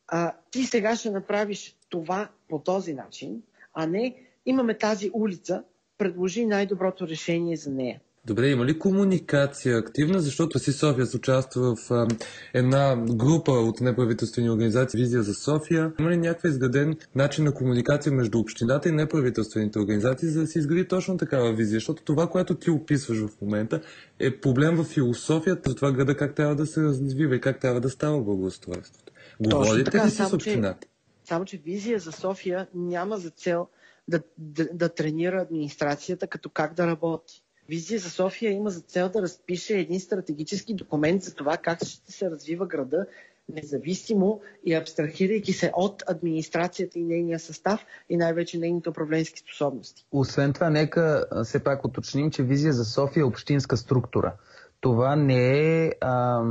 а, 0.07 0.33
ти 0.51 0.63
сега 0.63 0.95
ще 0.95 1.09
направиш 1.09 1.77
това 1.89 2.29
по 2.49 2.59
този 2.59 2.93
начин, 2.93 3.43
а 3.73 3.87
не 3.87 4.15
имаме 4.45 4.77
тази 4.77 5.11
улица, 5.13 5.63
предложи 5.97 6.45
най-доброто 6.45 7.07
решение 7.07 7.55
за 7.55 7.71
нея. 7.71 8.01
Добре, 8.25 8.49
има 8.49 8.65
ли 8.65 8.79
комуникация 8.79 9.77
активна, 9.77 10.19
защото 10.19 10.59
си 10.59 10.73
София 10.73 11.05
се 11.05 11.17
участва 11.17 11.75
в 11.75 11.91
а, 11.91 12.07
една 12.53 12.95
група 12.95 13.51
от 13.51 13.81
неправителствени 13.81 14.49
организации 14.49 14.99
Визия 14.99 15.23
за 15.23 15.33
София. 15.33 15.93
Има 15.99 16.09
ли 16.09 16.17
някакъв 16.17 16.51
изграден 16.51 16.97
начин 17.15 17.45
на 17.45 17.53
комуникация 17.53 18.13
между 18.13 18.39
общината 18.39 18.89
и 18.89 18.91
неправителствените 18.91 19.79
организации, 19.79 20.29
за 20.29 20.41
да 20.41 20.47
се 20.47 20.59
изгради 20.59 20.87
точно 20.87 21.17
такава 21.17 21.53
визия? 21.53 21.75
Защото 21.75 22.03
това, 22.03 22.27
което 22.27 22.55
ти 22.55 22.69
описваш 22.69 23.17
в 23.17 23.41
момента, 23.41 23.81
е 24.19 24.39
проблем 24.39 24.75
в 24.75 24.83
философията 24.83 25.69
за 25.69 25.75
това 25.75 25.91
града 25.91 26.17
как 26.17 26.35
трябва 26.35 26.55
да 26.55 26.65
се 26.65 26.81
развива 26.81 27.35
и 27.35 27.41
как 27.41 27.59
трябва 27.59 27.81
да 27.81 27.89
става 27.89 28.21
благоустройството. 28.21 29.13
Говорите 29.39 30.05
ли 30.05 30.09
си 30.09 30.15
с 30.15 30.33
общината? 30.33 30.87
Само, 31.23 31.45
че 31.45 31.57
Визия 31.57 31.99
за 31.99 32.11
София 32.11 32.67
няма 32.73 33.17
за 33.17 33.29
цел 33.29 33.67
да, 34.07 34.21
да, 34.37 34.67
да 34.73 34.89
тренира 34.89 35.41
администрацията 35.41 36.27
като 36.27 36.49
как 36.49 36.73
да 36.73 36.87
работи 36.87 37.43
Визия 37.71 37.99
за 37.99 38.09
София 38.09 38.51
има 38.51 38.69
за 38.69 38.81
цел 38.81 39.09
да 39.09 39.21
разпише 39.21 39.77
един 39.77 39.99
стратегически 39.99 40.73
документ 40.73 41.23
за 41.23 41.35
това 41.35 41.57
как 41.57 41.85
ще 41.85 42.11
се 42.11 42.31
развива 42.31 42.67
града, 42.67 43.05
независимо 43.49 44.41
и 44.65 44.73
абстрахирайки 44.73 45.53
се 45.53 45.71
от 45.75 46.03
администрацията 46.07 46.99
и 46.99 47.03
нейния 47.03 47.39
състав 47.39 47.85
и 48.09 48.17
най-вече 48.17 48.57
нейните 48.57 48.89
управленски 48.89 49.39
способности. 49.39 50.05
Освен 50.11 50.53
това, 50.53 50.69
нека 50.69 51.25
все 51.43 51.63
пак 51.63 51.85
уточним, 51.85 52.31
че 52.31 52.43
визия 52.43 52.73
за 52.73 52.85
София 52.85 53.21
е 53.21 53.25
общинска 53.25 53.77
структура. 53.77 54.33
Това 54.81 55.15
не 55.15 55.83
е 55.83 55.91
а, 56.01 56.43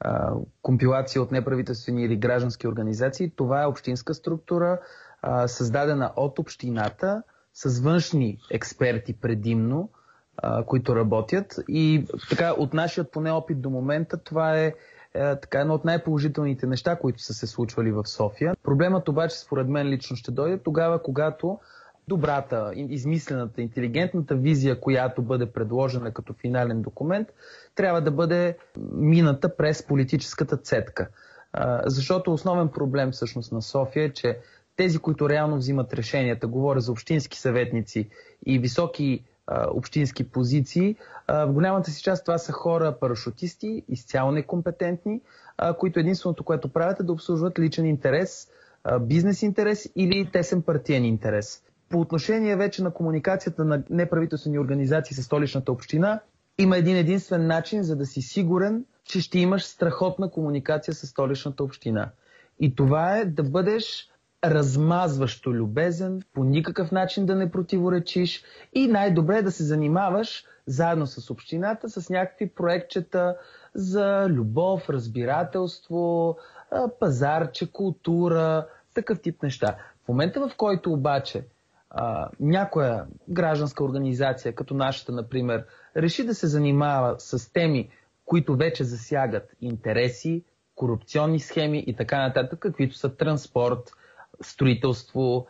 а, 0.00 0.32
компилация 0.62 1.22
от 1.22 1.32
неправителствени 1.32 2.04
или 2.04 2.16
граждански 2.16 2.68
организации. 2.68 3.32
Това 3.36 3.62
е 3.62 3.66
общинска 3.66 4.14
структура, 4.14 4.80
а, 5.22 5.48
създадена 5.48 6.12
от 6.16 6.38
общината 6.38 7.22
с 7.54 7.80
външни 7.80 8.38
експерти 8.50 9.12
предимно, 9.12 9.90
които 10.66 10.96
работят. 10.96 11.54
И 11.68 12.04
така, 12.30 12.52
от 12.52 12.74
нашият 12.74 13.12
поне 13.12 13.30
опит 13.30 13.60
до 13.60 13.70
момента, 13.70 14.16
това 14.16 14.58
е, 14.58 14.66
е 15.14 15.36
така 15.36 15.60
едно 15.60 15.74
от 15.74 15.84
най-положителните 15.84 16.66
неща, 16.66 16.96
които 16.96 17.22
са 17.22 17.34
се 17.34 17.46
случвали 17.46 17.92
в 17.92 18.06
София. 18.06 18.56
Проблемът 18.62 19.08
обаче, 19.08 19.38
според 19.38 19.68
мен 19.68 19.88
лично 19.88 20.16
ще 20.16 20.30
дойде 20.30 20.58
тогава, 20.58 21.02
когато 21.02 21.58
добрата, 22.08 22.72
измислената, 22.74 23.62
интелигентната 23.62 24.34
визия, 24.34 24.80
която 24.80 25.22
бъде 25.22 25.46
предложена 25.46 26.12
като 26.12 26.32
финален 26.32 26.82
документ, 26.82 27.28
трябва 27.74 28.00
да 28.00 28.10
бъде 28.10 28.56
мината 28.92 29.56
през 29.56 29.86
политическата 29.86 30.56
цетка. 30.56 31.08
Защото 31.86 32.32
основен 32.32 32.68
проблем 32.68 33.10
всъщност 33.12 33.52
на 33.52 33.62
София 33.62 34.04
е, 34.04 34.12
че 34.12 34.38
тези, 34.76 34.98
които 34.98 35.28
реално 35.28 35.56
взимат 35.56 35.94
решенията, 35.94 36.46
говоря 36.46 36.80
за 36.80 36.92
общински 36.92 37.38
съветници 37.38 38.08
и 38.46 38.58
високи 38.58 39.24
общински 39.50 40.28
позиции. 40.28 40.96
В 41.28 41.52
голямата 41.52 41.90
си 41.90 42.02
част 42.02 42.24
това 42.24 42.38
са 42.38 42.52
хора 42.52 42.96
парашутисти, 43.00 43.82
изцяло 43.88 44.32
некомпетентни, 44.32 45.20
които 45.78 46.00
единственото, 46.00 46.44
което 46.44 46.68
правят 46.68 47.00
е 47.00 47.02
да 47.02 47.12
обслужват 47.12 47.58
личен 47.58 47.86
интерес, 47.86 48.48
бизнес 49.00 49.42
интерес 49.42 49.88
или 49.96 50.30
тесен 50.32 50.62
партиен 50.62 51.04
интерес. 51.04 51.62
По 51.88 52.00
отношение 52.00 52.56
вече 52.56 52.82
на 52.82 52.90
комуникацията 52.90 53.64
на 53.64 53.82
неправителствени 53.90 54.58
организации 54.58 55.16
с 55.16 55.22
столичната 55.22 55.72
община, 55.72 56.20
има 56.58 56.76
един 56.76 56.96
единствен 56.96 57.46
начин, 57.46 57.82
за 57.82 57.96
да 57.96 58.06
си 58.06 58.22
сигурен, 58.22 58.84
че 59.04 59.20
ще 59.20 59.38
имаш 59.38 59.64
страхотна 59.64 60.30
комуникация 60.30 60.94
с 60.94 61.06
столичната 61.06 61.64
община. 61.64 62.10
И 62.60 62.74
това 62.74 63.18
е 63.18 63.24
да 63.24 63.42
бъдеш 63.42 64.08
размазващо 64.50 65.54
любезен, 65.54 66.22
по 66.34 66.44
никакъв 66.44 66.92
начин 66.92 67.26
да 67.26 67.34
не 67.34 67.50
противоречиш 67.50 68.42
и 68.72 68.86
най-добре 68.86 69.42
да 69.42 69.50
се 69.50 69.64
занимаваш 69.64 70.44
заедно 70.66 71.06
с 71.06 71.30
общината 71.30 71.90
с 71.90 72.10
някакви 72.10 72.48
проектчета 72.48 73.36
за 73.74 74.26
любов, 74.28 74.90
разбирателство, 74.90 76.36
пазарче, 77.00 77.72
култура, 77.72 78.66
такъв 78.94 79.20
тип 79.20 79.42
неща. 79.42 79.76
В 80.04 80.08
момента 80.08 80.48
в 80.48 80.56
който 80.56 80.92
обаче 80.92 81.44
а, 81.90 82.28
някоя 82.40 83.06
гражданска 83.28 83.84
организация, 83.84 84.54
като 84.54 84.74
нашата, 84.74 85.12
например, 85.12 85.64
реши 85.96 86.26
да 86.26 86.34
се 86.34 86.46
занимава 86.46 87.14
с 87.18 87.52
теми, 87.52 87.88
които 88.24 88.56
вече 88.56 88.84
засягат 88.84 89.52
интереси, 89.60 90.44
корупционни 90.74 91.40
схеми 91.40 91.84
и 91.86 91.96
така 91.96 92.18
нататък, 92.18 92.58
каквито 92.58 92.96
са 92.96 93.16
транспорт, 93.16 93.92
строителство, 94.46 95.46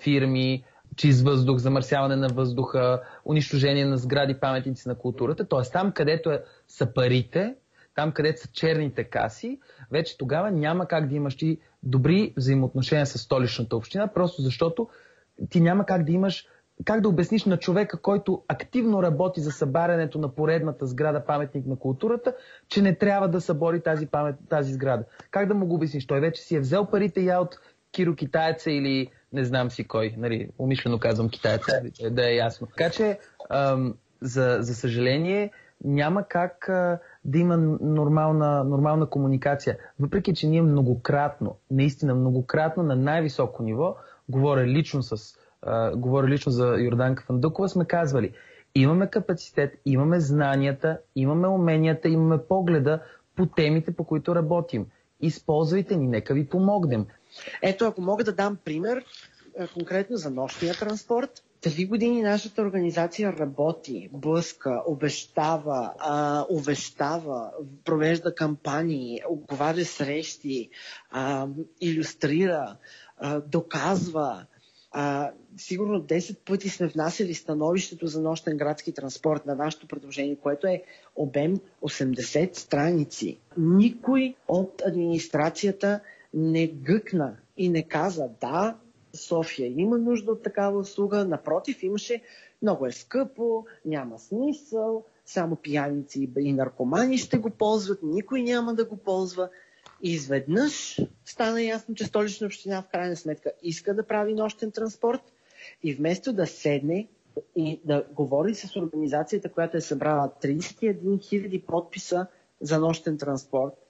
фирми, 0.00 0.64
чист 0.96 1.22
въздух, 1.22 1.58
замърсяване 1.58 2.16
на 2.16 2.28
въздуха, 2.28 3.02
унищожение 3.24 3.84
на 3.84 3.96
сгради, 3.96 4.40
паметници 4.40 4.88
на 4.88 4.94
културата. 4.94 5.48
Т.е. 5.48 5.70
там, 5.72 5.92
където 5.92 6.30
е, 6.30 6.42
са 6.68 6.86
парите, 6.94 7.54
там, 7.94 8.12
където 8.12 8.40
са 8.40 8.48
черните 8.52 9.04
каси, 9.04 9.60
вече 9.90 10.18
тогава 10.18 10.50
няма 10.50 10.86
как 10.86 11.08
да 11.08 11.14
имаш 11.14 11.36
ти 11.36 11.58
добри 11.82 12.34
взаимоотношения 12.36 13.06
с 13.06 13.18
столичната 13.18 13.76
община, 13.76 14.06
просто 14.06 14.42
защото 14.42 14.88
ти 15.50 15.60
няма 15.60 15.86
как 15.86 16.04
да 16.04 16.12
имаш 16.12 16.46
как 16.84 17.00
да 17.00 17.08
обясниш 17.08 17.44
на 17.44 17.56
човека, 17.56 18.00
който 18.00 18.42
активно 18.48 19.02
работи 19.02 19.40
за 19.40 19.50
събарянето 19.50 20.18
на 20.18 20.28
поредната 20.34 20.86
сграда 20.86 21.24
паметник 21.24 21.66
на 21.66 21.76
културата, 21.76 22.34
че 22.68 22.82
не 22.82 22.94
трябва 22.94 23.28
да 23.28 23.40
събори 23.40 23.80
тази, 23.80 24.06
памет, 24.06 24.36
тази 24.48 24.72
сграда? 24.72 25.04
Как 25.30 25.48
да 25.48 25.54
му 25.54 25.66
го 25.66 25.74
обясниш? 25.74 26.06
Той 26.06 26.20
вече 26.20 26.42
си 26.42 26.56
е 26.56 26.60
взел 26.60 26.86
парите 26.86 27.20
я 27.20 27.40
от 27.40 27.58
Киро 27.92 28.14
китаеца 28.14 28.70
или 28.70 29.10
не 29.32 29.44
знам 29.44 29.70
си 29.70 29.84
кой. 29.84 30.14
Нали, 30.18 30.48
умишлено 30.58 30.98
казвам 30.98 31.28
китаеца, 31.28 31.82
да 32.10 32.30
е 32.30 32.34
ясно. 32.34 32.66
Така 32.66 32.90
че, 32.90 33.18
ам, 33.50 33.94
за, 34.20 34.58
за 34.60 34.74
съжаление, 34.74 35.50
няма 35.84 36.24
как 36.28 36.68
а, 36.68 36.98
да 37.24 37.38
има 37.38 37.56
нормална, 37.80 38.64
нормална 38.64 39.06
комуникация. 39.06 39.78
Въпреки, 40.00 40.34
че 40.34 40.46
ние 40.46 40.62
многократно, 40.62 41.56
наистина 41.70 42.14
многократно 42.14 42.82
на 42.82 42.96
най-високо 42.96 43.62
ниво, 43.62 43.96
говоря 44.28 44.66
лично 44.66 45.02
с 45.02 45.36
а, 45.62 45.96
говоря 45.96 46.28
лично 46.28 46.52
за 46.52 46.76
Йорданка 46.78 47.24
Фандукова, 47.26 47.68
сме 47.68 47.84
казвали, 47.84 48.32
имаме 48.74 49.06
капацитет, 49.06 49.80
имаме 49.84 50.20
знанията, 50.20 50.98
имаме 51.16 51.48
уменията, 51.48 52.08
имаме 52.08 52.38
погледа 52.38 53.00
по 53.36 53.46
темите, 53.46 53.92
по 53.92 54.04
които 54.04 54.34
работим. 54.34 54.86
Използвайте 55.20 55.96
ни, 55.96 56.08
нека 56.08 56.34
ви 56.34 56.48
помогнем. 56.48 57.06
Ето, 57.62 57.84
ако 57.84 58.00
мога 58.02 58.24
да 58.24 58.32
дам 58.32 58.58
пример, 58.64 59.04
конкретно 59.74 60.16
за 60.16 60.30
нощния 60.30 60.74
транспорт, 60.74 61.42
Три 61.62 61.86
години 61.86 62.22
нашата 62.22 62.62
организация 62.62 63.32
работи, 63.32 64.08
блъска, 64.12 64.82
обещава, 64.86 65.92
увещава, 66.50 67.50
провежда 67.84 68.34
кампании, 68.34 69.20
оговаря 69.28 69.84
срещи, 69.84 70.70
иллюстрира, 71.80 72.76
доказва. 73.46 74.46
Сигурно 75.56 76.02
10 76.02 76.38
пъти 76.38 76.68
сме 76.68 76.86
внасяли 76.86 77.34
становището 77.34 78.06
за 78.06 78.22
нощен 78.22 78.56
градски 78.56 78.92
транспорт 78.92 79.46
на 79.46 79.54
нашето 79.54 79.86
предложение, 79.86 80.36
което 80.36 80.66
е 80.66 80.82
обем 81.16 81.56
80 81.82 82.56
страници. 82.56 83.38
Никой 83.56 84.34
от 84.48 84.82
администрацията 84.86 86.00
не 86.34 86.66
гъкна 86.66 87.36
и 87.56 87.68
не 87.68 87.82
каза 87.82 88.28
да, 88.40 88.76
София 89.14 89.72
има 89.76 89.98
нужда 89.98 90.32
от 90.32 90.42
такава 90.42 90.78
услуга. 90.78 91.24
Напротив, 91.24 91.82
имаше 91.82 92.22
много 92.62 92.86
е 92.86 92.92
скъпо, 92.92 93.66
няма 93.84 94.18
смисъл, 94.18 95.04
само 95.26 95.56
пияници 95.56 96.30
и 96.38 96.52
наркомани 96.52 97.18
ще 97.18 97.38
го 97.38 97.50
ползват, 97.50 97.98
никой 98.02 98.42
няма 98.42 98.74
да 98.74 98.84
го 98.84 98.96
ползва. 98.96 99.48
И 100.02 100.12
изведнъж 100.12 101.00
стана 101.24 101.62
ясно, 101.62 101.94
че 101.94 102.04
столична 102.04 102.46
община 102.46 102.82
в 102.82 102.88
крайна 102.88 103.16
сметка 103.16 103.52
иска 103.62 103.94
да 103.94 104.06
прави 104.06 104.34
нощен 104.34 104.70
транспорт 104.70 105.20
и 105.82 105.94
вместо 105.94 106.32
да 106.32 106.46
седне 106.46 107.08
и 107.56 107.80
да 107.84 108.04
говори 108.14 108.54
с 108.54 108.76
организацията, 108.76 109.48
която 109.48 109.76
е 109.76 109.80
събрала 109.80 110.30
31 110.42 111.02
000 111.02 111.64
подписа 111.64 112.26
за 112.60 112.78
нощен 112.78 113.18
транспорт 113.18 113.81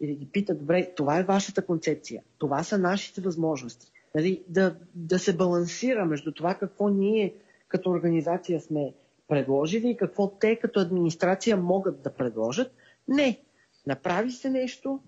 и 0.00 0.06
да 0.06 0.12
ги 0.12 0.28
пита, 0.32 0.54
добре, 0.54 0.92
това 0.96 1.18
е 1.18 1.24
вашата 1.24 1.66
концепция, 1.66 2.22
това 2.38 2.62
са 2.62 2.78
нашите 2.78 3.20
възможности 3.20 3.92
нали, 4.16 4.42
да, 4.48 4.76
да 4.94 5.18
се 5.18 5.36
балансира 5.36 6.04
между 6.04 6.32
това 6.32 6.54
какво 6.54 6.88
ние 6.88 7.34
като 7.68 7.90
организация 7.90 8.60
сме 8.60 8.92
предложили 9.28 9.90
и 9.90 9.96
какво 9.96 10.30
те 10.30 10.56
като 10.56 10.80
администрация 10.80 11.56
могат 11.56 12.02
да 12.02 12.14
предложат. 12.14 12.72
Не. 13.08 13.40
Направи 13.86 14.30
се 14.30 14.50
нещо. 14.50 15.00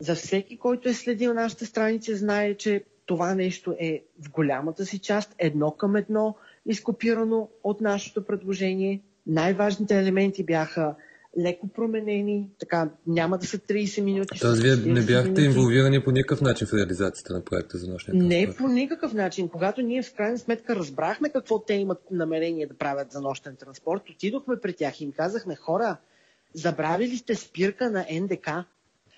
За 0.00 0.14
всеки, 0.14 0.58
който 0.58 0.88
е 0.88 0.94
следил 0.94 1.34
нашата 1.34 1.66
страница, 1.66 2.16
знае, 2.16 2.54
че 2.54 2.84
това 3.06 3.34
нещо 3.34 3.74
е 3.78 4.04
в 4.20 4.30
голямата 4.30 4.86
си 4.86 4.98
част 4.98 5.34
едно 5.38 5.70
към 5.70 5.96
едно 5.96 6.36
изкопирано 6.66 7.48
от 7.64 7.80
нашето 7.80 8.26
предложение. 8.26 9.02
Най-важните 9.26 9.98
елементи 9.98 10.44
бяха 10.44 10.94
леко 11.38 11.68
променени, 11.68 12.50
така 12.58 12.90
няма 13.06 13.38
да 13.38 13.46
са 13.46 13.58
30 13.58 14.00
минути. 14.00 14.40
Тоест, 14.40 14.62
вие 14.62 14.76
не 14.76 15.00
бяхте 15.00 15.22
минути. 15.22 15.44
инволвирани 15.44 16.04
по 16.04 16.10
никакъв 16.10 16.40
начин 16.40 16.66
в 16.66 16.74
реализацията 16.74 17.32
на 17.32 17.44
проекта 17.44 17.78
за 17.78 17.90
нощния 17.90 18.12
транспорт? 18.12 18.48
Не 18.48 18.56
по 18.56 18.68
никакъв 18.68 19.14
начин. 19.14 19.48
Когато 19.48 19.82
ние 19.82 20.02
в 20.02 20.14
крайна 20.14 20.38
сметка 20.38 20.76
разбрахме 20.76 21.28
какво 21.28 21.58
те 21.58 21.74
имат 21.74 21.98
намерение 22.10 22.66
да 22.66 22.74
правят 22.74 23.12
за 23.12 23.20
нощен 23.20 23.56
транспорт, 23.56 24.02
отидохме 24.10 24.60
при 24.62 24.72
тях 24.72 25.00
и 25.00 25.04
им 25.04 25.12
казахме, 25.12 25.56
хора, 25.56 25.96
забравили 26.54 27.16
сте 27.16 27.34
спирка 27.34 27.90
на 27.90 28.06
НДК, 28.12 28.50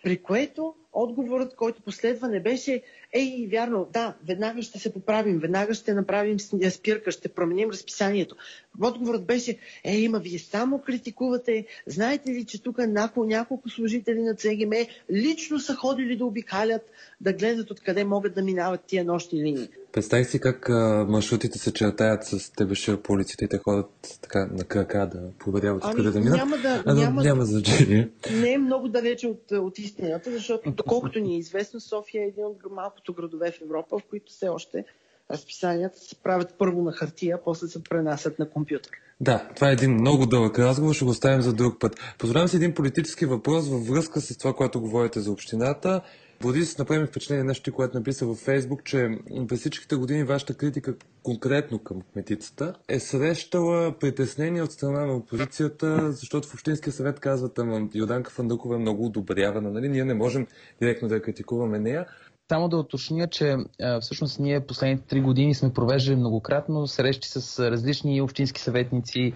при 0.04 0.22
което 0.22 0.74
отговорът, 0.92 1.56
който 1.56 1.82
последва, 1.82 2.28
не 2.28 2.40
беше 2.40 2.82
Ей, 3.16 3.48
вярно, 3.50 3.88
да, 3.92 4.14
веднага 4.28 4.62
ще 4.62 4.78
се 4.78 4.92
поправим, 4.92 5.38
веднага 5.38 5.74
ще 5.74 5.94
направим 5.94 6.40
спирка, 6.70 7.10
ще 7.10 7.28
променим 7.28 7.70
разписанието. 7.70 8.36
Отговорът 8.82 9.24
беше, 9.24 9.58
ей, 9.84 10.00
има 10.00 10.18
вие 10.18 10.38
само 10.38 10.78
критикувате, 10.78 11.66
знаете 11.86 12.30
ли, 12.30 12.44
че 12.44 12.62
тук 12.62 12.78
няколко, 12.78 13.28
няколко 13.28 13.70
служители 13.70 14.22
на 14.22 14.34
ЦГМ 14.34 14.72
лично 15.10 15.60
са 15.60 15.74
ходили 15.74 16.16
да 16.16 16.24
обикалят, 16.24 16.90
да 17.20 17.32
гледат 17.32 17.70
откъде 17.70 18.04
могат 18.04 18.34
да 18.34 18.42
минават 18.42 18.84
тия 18.86 19.04
нощни 19.04 19.42
линии. 19.42 19.68
Представих 19.94 20.30
си 20.30 20.40
как 20.40 20.68
а, 20.68 21.06
маршрутите 21.08 21.58
се 21.58 21.72
чертаят 21.72 22.24
с 22.24 22.52
тебеше 22.52 23.02
по 23.02 23.12
улиците 23.12 23.44
и 23.44 23.48
те 23.48 23.58
ходят 23.58 24.18
така 24.22 24.48
на 24.52 24.64
крака 24.64 25.08
да 25.12 25.20
проверяват 25.38 25.82
ами, 25.84 25.90
откъде 25.90 26.10
да 26.10 26.20
минат. 26.20 26.36
Няма, 26.36 26.56
да, 26.56 26.82
а, 26.86 26.94
няма, 26.94 27.22
няма 27.22 27.44
значение. 27.44 28.08
Не 28.32 28.52
е 28.52 28.58
много 28.58 28.88
далече 28.88 29.26
от, 29.26 29.52
от 29.52 29.78
истината, 29.78 30.30
защото 30.30 30.70
доколкото 30.70 31.18
ни 31.18 31.34
е 31.34 31.38
известно, 31.38 31.80
София 31.80 32.22
е 32.22 32.26
един 32.26 32.44
от 32.44 32.56
малкото 32.70 33.12
градове 33.14 33.50
в 33.50 33.62
Европа, 33.62 33.98
в 33.98 34.02
които 34.10 34.32
все 34.32 34.48
още 34.48 34.84
разписанията 35.30 35.98
се 35.98 36.14
правят 36.14 36.54
първо 36.58 36.82
на 36.82 36.92
хартия, 36.92 37.38
после 37.44 37.68
се 37.68 37.82
пренасят 37.84 38.38
на 38.38 38.50
компютър. 38.50 38.92
Да, 39.20 39.48
това 39.54 39.70
е 39.70 39.72
един 39.72 39.94
много 39.94 40.26
дълъг 40.26 40.58
разговор, 40.58 40.94
ще 40.94 41.04
го 41.04 41.10
оставим 41.10 41.42
за 41.42 41.52
друг 41.52 41.80
път. 41.80 42.00
Позволявам 42.18 42.48
си 42.48 42.56
един 42.56 42.74
политически 42.74 43.26
въпрос 43.26 43.68
във 43.68 43.86
връзка 43.86 44.20
с 44.20 44.38
това, 44.38 44.52
което 44.52 44.80
говорите 44.80 45.20
за 45.20 45.32
общината. 45.32 46.00
Борис 46.44 46.78
направи 46.78 47.06
впечатление 47.06 47.44
нещо, 47.44 47.72
което 47.72 47.98
написа 47.98 48.26
във 48.26 48.38
Фейсбук, 48.38 48.84
че 48.84 49.08
през 49.48 49.60
всичките 49.60 49.96
години 49.96 50.24
вашата 50.24 50.54
критика 50.54 50.94
конкретно 51.22 51.78
към 51.78 52.02
кметицата 52.12 52.74
е 52.88 53.00
срещала 53.00 53.98
притеснение 53.98 54.62
от 54.62 54.72
страна 54.72 55.06
на 55.06 55.16
опозицията, 55.16 56.12
защото 56.12 56.48
в 56.48 56.54
Общинския 56.54 56.92
съвет 56.92 57.20
казват, 57.20 57.58
ама 57.58 57.88
Йоданка 57.94 58.30
Фандукова 58.30 58.74
е 58.74 58.78
много 58.78 59.06
одобрявана, 59.06 59.70
нали? 59.70 59.88
Ние 59.88 60.04
не 60.04 60.14
можем 60.14 60.46
директно 60.80 61.08
да 61.08 61.14
я 61.14 61.22
критикуваме 61.22 61.78
нея. 61.78 62.06
Само 62.48 62.68
да 62.68 62.76
уточня, 62.76 63.28
че 63.28 63.56
всъщност 64.00 64.40
ние 64.40 64.66
последните 64.66 65.06
три 65.06 65.20
години 65.20 65.54
сме 65.54 65.72
провеждали 65.72 66.16
многократно 66.16 66.86
срещи 66.86 67.28
с 67.28 67.70
различни 67.70 68.20
общински 68.20 68.60
съветници 68.60 69.32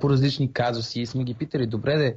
по 0.00 0.10
различни 0.10 0.52
казуси 0.52 1.00
и 1.00 1.06
сме 1.06 1.24
ги 1.24 1.34
питали, 1.34 1.66
добре 1.66 1.96
де, 1.96 2.16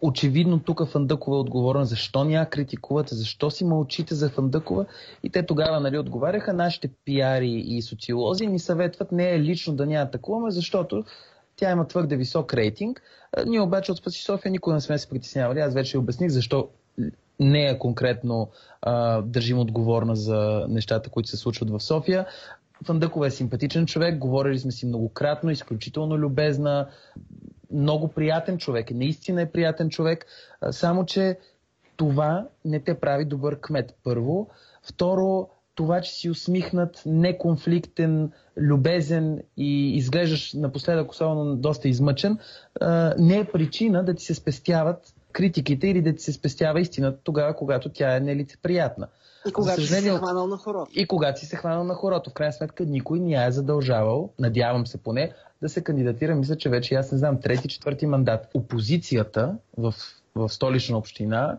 очевидно 0.00 0.58
тук 0.58 0.88
Фандъкова 0.88 1.36
е 1.36 1.40
отговорна, 1.40 1.84
защо 1.84 2.24
ня 2.24 2.46
критикувате, 2.50 3.14
защо 3.14 3.50
си 3.50 3.64
мълчите 3.64 4.14
за 4.14 4.30
Фандъкова 4.30 4.86
и 5.22 5.30
те 5.30 5.46
тогава 5.46 5.80
нали, 5.80 5.98
отговаряха, 5.98 6.52
нашите 6.52 6.90
пиари 7.04 7.64
и 7.66 7.82
социолози 7.82 8.46
ни 8.46 8.58
съветват 8.58 9.12
не 9.12 9.34
е 9.34 9.40
лично 9.40 9.76
да 9.76 9.86
ня 9.86 9.94
атакуваме, 9.94 10.50
защото 10.50 11.04
тя 11.56 11.70
има 11.70 11.88
твърде 11.88 12.16
висок 12.16 12.54
рейтинг. 12.54 13.02
Ние 13.46 13.60
обаче 13.60 13.92
от 13.92 13.98
Спаси 13.98 14.22
София 14.22 14.52
никога 14.52 14.74
не 14.74 14.80
сме 14.80 14.98
се 14.98 15.08
притеснявали. 15.08 15.60
Аз 15.60 15.74
вече 15.74 15.98
обясних 15.98 16.30
защо 16.30 16.68
нея 17.40 17.78
конкретно 17.78 18.50
а, 18.82 19.22
държим 19.22 19.58
отговорна 19.58 20.16
за 20.16 20.66
нещата, 20.68 21.10
които 21.10 21.28
се 21.28 21.36
случват 21.36 21.70
в 21.70 21.80
София. 21.80 22.26
Фандъкова 22.84 23.26
е 23.26 23.30
симпатичен 23.30 23.86
човек, 23.86 24.18
говорили 24.18 24.58
сме 24.58 24.72
си 24.72 24.86
многократно, 24.86 25.50
изключително 25.50 26.18
любезна, 26.18 26.88
много 27.72 28.08
приятен 28.08 28.58
човек, 28.58 28.90
наистина 28.90 29.42
е 29.42 29.50
приятен 29.50 29.90
човек, 29.90 30.26
само 30.70 31.06
че 31.06 31.38
това 31.96 32.46
не 32.64 32.80
те 32.80 32.94
прави 32.94 33.24
добър 33.24 33.60
кмет, 33.60 33.94
първо. 34.04 34.48
Второ, 34.82 35.48
това, 35.74 36.00
че 36.00 36.12
си 36.12 36.30
усмихнат, 36.30 37.02
неконфликтен, 37.06 38.32
любезен 38.56 39.42
и 39.56 39.96
изглеждаш 39.96 40.52
напоследък 40.54 41.10
особено 41.10 41.56
доста 41.56 41.88
измъчен, 41.88 42.38
не 43.18 43.38
е 43.38 43.44
причина 43.44 44.04
да 44.04 44.14
ти 44.14 44.24
се 44.24 44.34
спестяват 44.34 45.14
критиките 45.32 45.88
или 45.88 46.02
да 46.02 46.14
ти 46.14 46.22
се 46.22 46.32
спестява 46.32 46.80
истината 46.80 47.18
тогава, 47.24 47.56
когато 47.56 47.88
тя 47.88 48.16
е 48.16 48.20
нелицеприятна. 48.20 49.08
И 49.48 49.52
когато 49.52 49.80
си 49.80 49.86
се 49.86 50.10
хванал 50.10 50.46
на 50.46 50.56
хорото. 50.56 50.90
И 50.94 51.06
когато 51.06 51.40
си 51.40 51.46
се 51.46 51.56
хванал 51.56 51.84
на 51.84 51.94
хорото. 51.94 52.30
В 52.30 52.32
крайна 52.32 52.52
сметка 52.52 52.84
никой 52.84 53.20
не 53.20 53.46
е 53.46 53.50
задължавал, 53.50 54.30
надявам 54.38 54.86
се 54.86 55.02
поне, 55.02 55.32
да 55.62 55.68
се 55.68 55.84
кандидатира, 55.84 56.34
мисля, 56.34 56.56
че 56.56 56.68
вече 56.68 56.94
аз 56.94 57.12
не 57.12 57.18
знам, 57.18 57.40
трети, 57.40 57.68
четвърти 57.68 58.06
мандат. 58.06 58.50
Опозицията 58.54 59.56
в, 59.76 59.94
в 60.34 60.48
столична 60.48 60.98
община, 60.98 61.58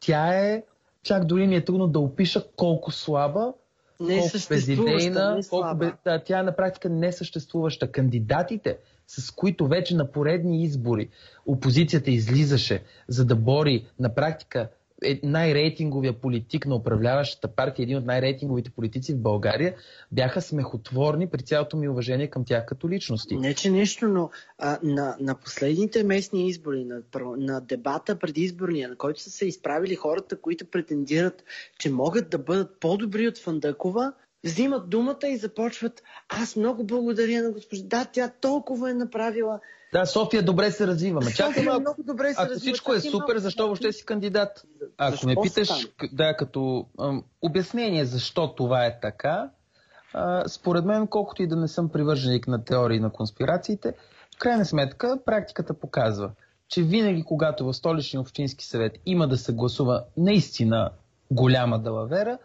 тя 0.00 0.34
е, 0.34 0.62
чак 1.02 1.24
дори 1.24 1.46
ми 1.46 1.56
е 1.56 1.64
трудно 1.64 1.88
да 1.88 1.98
опиша 1.98 2.44
колко 2.56 2.90
слаба, 2.90 3.52
не 4.00 4.18
колко 4.18 4.38
безидейна, 4.48 5.34
не 5.34 5.42
колко 5.50 5.76
без... 5.76 5.92
да, 6.04 6.22
тя 6.24 6.38
е 6.38 6.42
на 6.42 6.56
практика 6.56 6.88
несъществуваща. 6.90 7.92
Кандидатите, 7.92 8.78
с 9.06 9.30
които 9.30 9.68
вече 9.68 9.96
на 9.96 10.10
поредни 10.10 10.62
избори 10.62 11.08
опозицията 11.46 12.10
излизаше, 12.10 12.82
за 13.08 13.24
да 13.24 13.36
бори 13.36 13.86
на 13.98 14.14
практика 14.14 14.68
е 15.04 15.20
най-рейтинговия 15.22 16.12
политик 16.12 16.66
на 16.66 16.74
управляващата 16.74 17.48
партия, 17.48 17.84
един 17.84 17.96
от 17.96 18.04
най-рейтинговите 18.04 18.70
политици 18.70 19.14
в 19.14 19.22
България, 19.22 19.74
бяха 20.12 20.42
смехотворни 20.42 21.28
при 21.28 21.42
цялото 21.42 21.76
ми 21.76 21.88
уважение 21.88 22.30
към 22.30 22.44
тях 22.44 22.66
като 22.66 22.88
личности. 22.88 23.36
Не, 23.36 23.54
че 23.54 23.70
нещо, 23.70 24.08
но 24.08 24.30
а, 24.58 24.78
на, 24.82 25.16
на 25.20 25.34
последните 25.34 26.04
местни 26.04 26.48
избори, 26.48 26.84
на, 26.84 27.02
на 27.36 27.60
дебата 27.60 28.18
преди 28.18 28.40
изборния, 28.40 28.88
на 28.88 28.96
който 28.96 29.20
са 29.20 29.30
се 29.30 29.46
изправили 29.46 29.94
хората, 29.94 30.40
които 30.40 30.66
претендират, 30.66 31.44
че 31.78 31.90
могат 31.90 32.30
да 32.30 32.38
бъдат 32.38 32.80
по-добри 32.80 33.28
от 33.28 33.38
Фандъкова, 33.38 34.12
взимат 34.44 34.90
думата 34.90 35.28
и 35.28 35.36
започват 35.36 36.02
аз 36.28 36.56
много 36.56 36.84
благодаря 36.84 37.42
на 37.42 37.50
госпожа. 37.50 37.82
Да, 37.84 38.04
тя 38.12 38.32
толкова 38.40 38.90
е 38.90 38.94
направила. 38.94 39.60
Да, 39.94 40.06
София 40.06 40.42
добре 40.42 40.70
се 40.70 40.86
развива. 40.86 41.20
Ма 41.20 41.30
чакай 41.30 41.64
малко. 41.64 41.80
много 41.80 42.02
добре 42.02 42.34
се 42.34 42.42
Ако 42.42 42.50
развива. 42.50 42.58
всичко 42.72 42.94
е 42.94 43.00
супер, 43.00 43.38
защо 43.38 43.64
въобще 43.66 43.92
си 43.92 44.06
кандидат? 44.06 44.62
Ако 44.98 45.10
защо 45.10 45.26
ме 45.26 45.36
питаш, 45.42 45.88
да, 46.12 46.36
като 46.36 46.86
ам, 47.00 47.24
обяснение 47.42 48.04
защо 48.04 48.54
това 48.54 48.86
е 48.86 49.00
така, 49.00 49.50
а, 50.14 50.48
според 50.48 50.84
мен, 50.84 51.06
колкото 51.06 51.42
и 51.42 51.46
да 51.46 51.56
не 51.56 51.68
съм 51.68 51.88
привърженик 51.88 52.48
на 52.48 52.64
теории 52.64 53.00
на 53.00 53.10
конспирациите, 53.12 53.94
в 54.36 54.38
крайна 54.38 54.64
сметка 54.64 55.18
практиката 55.24 55.74
показва, 55.74 56.30
че 56.68 56.82
винаги, 56.82 57.24
когато 57.24 57.64
в 57.66 57.74
столичния 57.74 58.20
общински 58.20 58.66
съвет 58.66 58.92
има 59.06 59.28
да 59.28 59.36
се 59.36 59.52
гласува 59.52 60.04
наистина 60.16 60.90
голяма 61.30 61.78
далавера, 61.78 62.38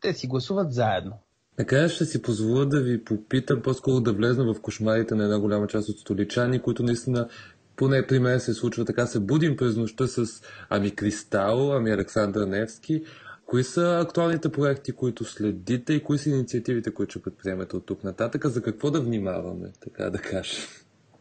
те 0.00 0.12
си 0.12 0.26
гласуват 0.26 0.72
заедно. 0.72 1.12
Така 1.56 1.88
ще 1.88 2.04
си 2.04 2.22
позволя 2.22 2.64
да 2.64 2.80
ви 2.80 3.04
попитам 3.04 3.62
по-скоро 3.62 4.00
да 4.00 4.12
влезна 4.12 4.54
в 4.54 4.60
кошмарите 4.60 5.14
на 5.14 5.24
една 5.24 5.38
голяма 5.38 5.66
част 5.66 5.88
от 5.88 5.98
столичани, 5.98 6.62
които 6.62 6.82
наистина 6.82 7.28
поне 7.76 8.06
при 8.06 8.18
мен 8.18 8.40
се 8.40 8.54
случва 8.54 8.84
така, 8.84 9.06
се 9.06 9.20
будим 9.20 9.56
през 9.56 9.76
нощта 9.76 10.06
с 10.06 10.26
ами 10.68 10.90
Кристал, 10.90 11.72
ами 11.72 11.90
Александър 11.90 12.46
Невски. 12.46 13.02
Кои 13.46 13.64
са 13.64 14.00
актуалните 14.02 14.48
проекти, 14.48 14.92
които 14.92 15.24
следите 15.24 15.92
и 15.92 16.02
кои 16.02 16.18
са 16.18 16.30
инициативите, 16.30 16.94
които 16.94 17.10
ще 17.10 17.22
предприемете 17.22 17.76
от 17.76 17.86
тук 17.86 18.04
нататък? 18.04 18.46
За 18.46 18.62
какво 18.62 18.90
да 18.90 19.00
внимаваме, 19.00 19.72
така 19.80 20.10
да 20.10 20.18
кажа? 20.18 20.56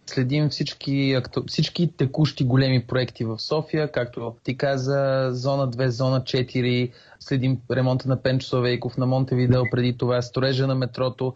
Следим 0.08 0.50
всички, 0.50 1.22
всички 1.48 1.94
текущи 1.98 2.44
големи 2.44 2.88
проекти 2.88 3.26
в 3.26 3.39
София, 3.39 3.91
както 3.91 4.36
ти 4.44 4.58
каза, 4.58 5.30
зона 5.32 5.70
2, 5.72 5.88
зона 5.88 6.22
4, 6.22 6.91
следим 7.20 7.58
ремонта 7.72 8.10
на 8.10 8.22
Пенчо 8.22 8.48
Славейков, 8.48 8.98
на 8.98 9.06
Монтевидео 9.06 9.62
преди 9.72 9.98
това, 9.98 10.22
строежа 10.22 10.68
на 10.68 10.76
метрото. 10.76 11.36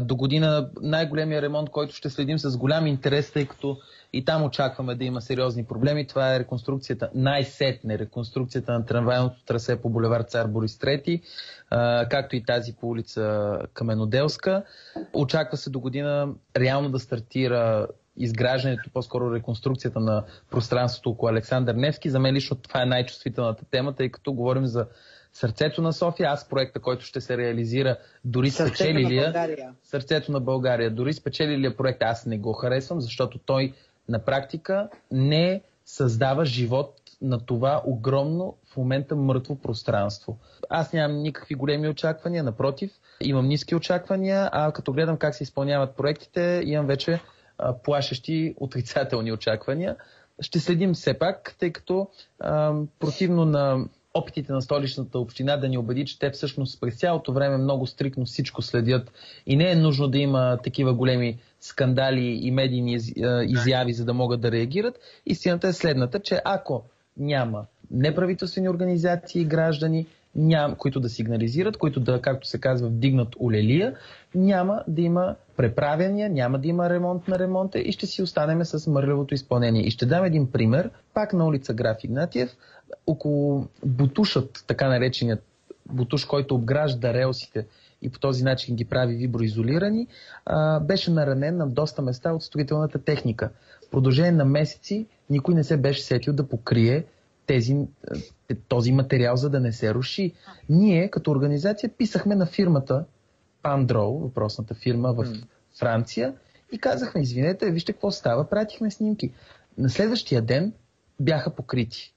До 0.00 0.16
година 0.16 0.70
най-големия 0.82 1.42
ремонт, 1.42 1.70
който 1.70 1.94
ще 1.94 2.10
следим 2.10 2.38
с 2.38 2.56
голям 2.56 2.86
интерес, 2.86 3.32
тъй 3.32 3.46
като 3.46 3.78
и 4.12 4.24
там 4.24 4.44
очакваме 4.44 4.94
да 4.94 5.04
има 5.04 5.20
сериозни 5.20 5.64
проблеми. 5.64 6.06
Това 6.06 6.34
е 6.34 6.38
реконструкцията, 6.38 7.10
най-сетне 7.14 7.98
реконструкцията 7.98 8.72
на 8.72 8.86
трамвайното 8.86 9.44
трасе 9.46 9.82
по 9.82 9.88
булевар 9.88 10.22
Цар 10.22 10.46
Борис 10.46 10.78
III, 10.78 11.22
както 12.10 12.36
и 12.36 12.44
тази 12.44 12.72
по 12.72 12.88
улица 12.88 13.52
Каменоделска. 13.74 14.64
Очаква 15.12 15.56
се 15.56 15.70
до 15.70 15.80
година 15.80 16.28
реално 16.56 16.90
да 16.90 16.98
стартира 16.98 17.86
изграждането, 18.16 18.90
по-скоро 18.92 19.34
реконструкцията 19.34 20.00
на 20.00 20.24
пространството 20.50 21.10
около 21.10 21.30
Александър 21.30 21.74
Невски. 21.74 22.10
За 22.10 22.20
мен 22.20 22.34
лично 22.34 22.56
това 22.56 22.82
е 22.82 22.86
най-чувствителната 22.86 23.64
тема, 23.64 23.94
тъй 23.94 24.08
като 24.08 24.32
говорим 24.32 24.66
за 24.66 24.86
Сърцето 25.32 25.82
на 25.82 25.92
София, 25.92 26.30
аз 26.30 26.48
проекта, 26.48 26.80
който 26.80 27.04
ще 27.04 27.20
се 27.20 27.36
реализира, 27.36 27.96
дори 28.24 28.50
Сърцето 28.50 28.76
спечелилия... 28.76 29.32
На 29.32 29.74
Сърцето 29.82 30.32
на 30.32 30.40
България. 30.40 30.90
Дори 30.90 31.12
спечелилия 31.12 31.76
проект 31.76 32.02
аз 32.02 32.26
не 32.26 32.38
го 32.38 32.52
харесвам, 32.52 33.00
защото 33.00 33.38
той 33.38 33.72
на 34.08 34.18
практика 34.18 34.88
не 35.10 35.62
създава 35.84 36.44
живот 36.44 36.94
на 37.22 37.46
това 37.46 37.82
огромно 37.86 38.56
в 38.72 38.76
момента 38.76 39.16
мъртво 39.16 39.56
пространство. 39.56 40.38
Аз 40.68 40.92
нямам 40.92 41.22
никакви 41.22 41.54
големи 41.54 41.88
очаквания, 41.88 42.44
напротив, 42.44 42.90
имам 43.20 43.46
ниски 43.46 43.74
очаквания, 43.74 44.48
а 44.52 44.72
като 44.72 44.92
гледам 44.92 45.16
как 45.16 45.34
се 45.34 45.42
изпълняват 45.42 45.96
проектите, 45.96 46.62
имам 46.64 46.86
вече 46.86 47.20
плашещи 47.84 48.54
отрицателни 48.56 49.32
очаквания. 49.32 49.96
Ще 50.40 50.60
следим 50.60 50.94
все 50.94 51.14
пак, 51.14 51.56
тъй 51.58 51.72
като 51.72 52.08
а, 52.40 52.74
противно 52.98 53.44
на 53.44 53.84
опитите 54.14 54.52
на 54.52 54.62
столичната 54.62 55.18
община 55.18 55.56
да 55.56 55.68
ни 55.68 55.78
убеди, 55.78 56.04
че 56.04 56.18
те 56.18 56.30
всъщност 56.30 56.80
през 56.80 56.98
цялото 56.98 57.32
време 57.32 57.56
много 57.56 57.86
стрикно 57.86 58.24
всичко 58.24 58.62
следят 58.62 59.12
и 59.46 59.56
не 59.56 59.70
е 59.70 59.76
нужно 59.76 60.08
да 60.08 60.18
има 60.18 60.58
такива 60.64 60.94
големи 60.94 61.38
скандали 61.60 62.38
и 62.42 62.50
медийни 62.50 62.98
изяви, 63.46 63.92
за 63.92 64.04
да 64.04 64.14
могат 64.14 64.40
да 64.40 64.52
реагират. 64.52 64.98
Истината 65.26 65.68
е 65.68 65.72
следната, 65.72 66.20
че 66.20 66.40
ако 66.44 66.84
няма 67.16 67.66
неправителствени 67.90 68.68
организации 68.68 69.44
граждани, 69.44 70.06
ням, 70.34 70.74
които 70.74 71.00
да 71.00 71.08
сигнализират, 71.08 71.76
които 71.76 72.00
да, 72.00 72.20
както 72.20 72.46
се 72.46 72.60
казва, 72.60 72.88
вдигнат 72.88 73.28
улелия, 73.38 73.96
няма 74.34 74.82
да 74.88 75.00
има 75.00 75.34
преправяния, 75.56 76.30
няма 76.30 76.58
да 76.58 76.68
има 76.68 76.90
ремонт 76.90 77.28
на 77.28 77.38
ремонта 77.38 77.78
и 77.78 77.92
ще 77.92 78.06
си 78.06 78.22
останеме 78.22 78.64
с 78.64 78.90
мърлевото 78.90 79.34
изпълнение. 79.34 79.82
И 79.82 79.90
ще 79.90 80.06
дам 80.06 80.24
един 80.24 80.52
пример, 80.52 80.90
пак 81.14 81.32
на 81.32 81.46
улица 81.46 81.74
Граф 81.74 82.04
Игнатиев, 82.04 82.56
около 83.06 83.66
бутушът, 83.84 84.64
така 84.66 84.88
нареченият 84.88 85.44
бутуш, 85.86 86.24
който 86.24 86.54
обгражда 86.54 87.14
релсите 87.14 87.66
и 88.02 88.08
по 88.08 88.18
този 88.18 88.44
начин 88.44 88.76
ги 88.76 88.84
прави 88.84 89.14
виброизолирани, 89.14 90.06
беше 90.80 91.10
наранен 91.10 91.56
на 91.56 91.66
доста 91.66 92.02
места 92.02 92.32
от 92.32 92.42
строителната 92.42 92.98
техника. 92.98 93.50
В 93.86 93.90
продължение 93.90 94.32
на 94.32 94.44
месеци 94.44 95.06
никой 95.30 95.54
не 95.54 95.64
се 95.64 95.76
беше 95.76 96.02
сетил 96.02 96.32
да 96.32 96.48
покрие 96.48 97.04
тези, 97.46 97.76
този 98.68 98.92
материал, 98.92 99.36
за 99.36 99.50
да 99.50 99.60
не 99.60 99.72
се 99.72 99.94
руши. 99.94 100.32
Ние, 100.68 101.08
като 101.08 101.30
организация, 101.30 101.90
писахме 101.98 102.34
на 102.34 102.46
фирмата 102.46 103.04
Пандроу, 103.62 104.18
въпросната 104.18 104.74
фирма 104.74 105.12
в 105.12 105.26
Франция, 105.78 106.34
и 106.72 106.78
казахме, 106.78 107.20
извинете, 107.20 107.70
вижте 107.70 107.92
какво 107.92 108.10
става, 108.10 108.48
пратихме 108.48 108.90
снимки. 108.90 109.32
На 109.78 109.90
следващия 109.90 110.42
ден 110.42 110.72
бяха 111.20 111.50
покрити. 111.50 112.14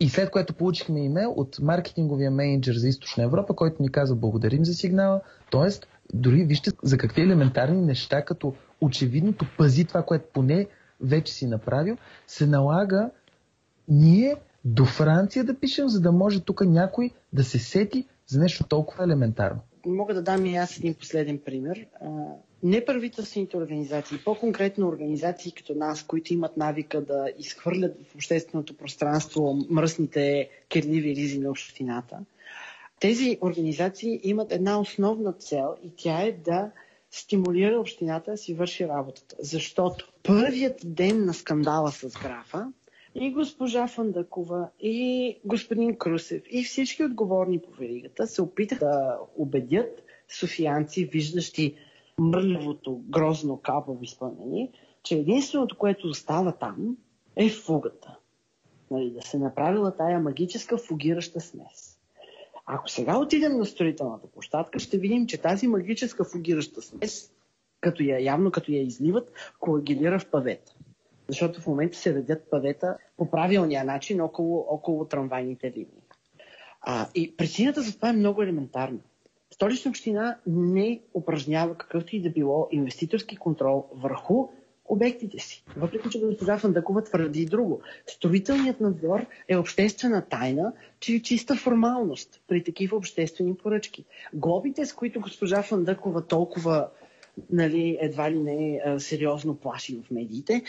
И 0.00 0.08
след 0.08 0.30
което 0.30 0.54
получихме 0.54 1.04
имейл 1.04 1.34
от 1.36 1.58
маркетинговия 1.62 2.30
менеджер 2.30 2.74
за 2.74 2.88
Източна 2.88 3.24
Европа, 3.24 3.56
който 3.56 3.82
ни 3.82 3.88
каза 3.88 4.14
благодарим 4.14 4.64
за 4.64 4.74
сигнала. 4.74 5.20
Тоест, 5.50 5.86
дори 6.14 6.44
вижте 6.44 6.70
за 6.82 6.98
какви 6.98 7.22
елементарни 7.22 7.80
неща, 7.80 8.24
като 8.24 8.54
очевидното 8.80 9.46
пази 9.58 9.84
това, 9.84 10.02
което 10.02 10.24
поне 10.32 10.66
вече 11.00 11.32
си 11.32 11.46
направил, 11.46 11.96
се 12.26 12.46
налага 12.46 13.10
ние 13.88 14.36
до 14.64 14.84
Франция 14.84 15.44
да 15.44 15.60
пишем, 15.60 15.88
за 15.88 16.00
да 16.00 16.12
може 16.12 16.40
тук 16.40 16.60
някой 16.60 17.10
да 17.32 17.44
се 17.44 17.58
сети 17.58 18.06
за 18.26 18.40
нещо 18.40 18.64
толкова 18.64 19.04
елементарно. 19.04 19.60
Мога 19.86 20.14
да 20.14 20.22
дам 20.22 20.46
и 20.46 20.56
аз 20.56 20.78
един 20.78 20.94
последен 20.94 21.38
пример. 21.38 21.86
Неправителствените 22.62 23.56
организации, 23.56 24.18
по-конкретно 24.24 24.88
организации 24.88 25.52
като 25.52 25.74
нас, 25.74 26.02
които 26.02 26.34
имат 26.34 26.56
навика 26.56 27.00
да 27.00 27.26
изхвърлят 27.38 27.96
в 28.06 28.14
общественото 28.14 28.76
пространство 28.76 29.58
мръсните 29.70 30.48
кирливи 30.68 31.16
ризи 31.16 31.38
на 31.38 31.50
общината, 31.50 32.18
тези 33.00 33.38
организации 33.40 34.20
имат 34.22 34.52
една 34.52 34.80
основна 34.80 35.32
цел 35.32 35.74
и 35.84 35.90
тя 35.96 36.20
е 36.20 36.32
да 36.32 36.70
стимулира 37.10 37.80
общината 37.80 38.30
да 38.30 38.36
си 38.36 38.54
върши 38.54 38.88
работата. 38.88 39.36
Защото 39.38 40.12
първият 40.22 40.80
ден 40.84 41.24
на 41.24 41.34
скандала 41.34 41.92
с 41.92 42.08
графа 42.22 42.72
и 43.14 43.32
госпожа 43.32 43.86
Фандакова, 43.86 44.68
и 44.80 45.38
господин 45.44 45.96
Крусев, 45.96 46.42
и 46.50 46.64
всички 46.64 47.04
отговорни 47.04 47.58
по 47.58 47.70
веригата 47.70 48.26
се 48.26 48.42
опитаха 48.42 48.84
да 48.84 49.18
убедят 49.36 50.02
софиянци, 50.28 51.04
виждащи 51.04 51.74
мърлевото, 52.18 53.00
грозно 53.08 53.56
капово 53.56 53.98
изпълнение, 54.02 54.70
че 55.02 55.14
единственото, 55.14 55.76
което 55.78 56.08
остава 56.08 56.52
там, 56.52 56.96
е 57.36 57.48
фугата. 57.48 58.16
Нали, 58.90 59.10
да 59.10 59.22
се 59.22 59.38
направила 59.38 59.96
тая 59.96 60.20
магическа 60.20 60.78
фугираща 60.78 61.40
смес. 61.40 61.98
Ако 62.66 62.88
сега 62.88 63.18
отидем 63.18 63.58
на 63.58 63.66
строителната 63.66 64.26
площадка, 64.26 64.78
ще 64.78 64.98
видим, 64.98 65.26
че 65.26 65.38
тази 65.38 65.66
магическа 65.66 66.24
фугираща 66.24 66.82
смес, 66.82 67.32
като 67.80 68.02
я, 68.02 68.24
явно 68.24 68.50
като 68.50 68.72
я 68.72 68.82
изливат, 68.82 69.32
коагилира 69.60 70.18
в 70.18 70.30
павета 70.30 70.74
защото 71.28 71.60
в 71.60 71.66
момента 71.66 71.98
се 71.98 72.14
редят 72.14 72.50
павета 72.50 72.96
по 73.16 73.30
правилния 73.30 73.84
начин 73.84 74.20
около, 74.20 74.66
около 74.68 75.04
трамвайните 75.04 75.70
линии. 75.70 76.02
А, 76.80 77.06
и 77.14 77.36
причината 77.36 77.82
за 77.82 77.96
това 77.96 78.08
е 78.08 78.12
много 78.12 78.42
елементарна. 78.42 78.98
Столична 79.50 79.88
община 79.88 80.36
не 80.46 81.00
упражнява 81.14 81.74
какъвто 81.74 82.16
и 82.16 82.22
да 82.22 82.30
било 82.30 82.68
инвеститорски 82.70 83.36
контрол 83.36 83.86
върху 83.92 84.48
обектите 84.88 85.38
си. 85.38 85.64
Въпреки, 85.76 86.10
че 86.10 86.20
госпожа 86.20 86.58
Фандакова 86.58 87.04
твърди 87.04 87.46
друго. 87.46 87.80
Строителният 88.06 88.80
надзор 88.80 89.26
е 89.48 89.56
обществена 89.56 90.22
тайна, 90.22 90.72
че 91.00 91.14
е 91.14 91.22
чиста 91.22 91.56
формалност 91.56 92.40
при 92.48 92.64
такива 92.64 92.96
обществени 92.96 93.54
поръчки. 93.54 94.04
Глобите, 94.32 94.86
с 94.86 94.92
които 94.92 95.20
госпожа 95.20 95.62
Фандакова 95.62 96.26
толкова 96.26 96.88
нали, 97.50 97.98
едва 98.00 98.30
ли 98.30 98.38
не 98.38 98.74
е 98.76 99.00
сериозно 99.00 99.56
плаши 99.56 100.00
в 100.06 100.10
медиите, 100.10 100.62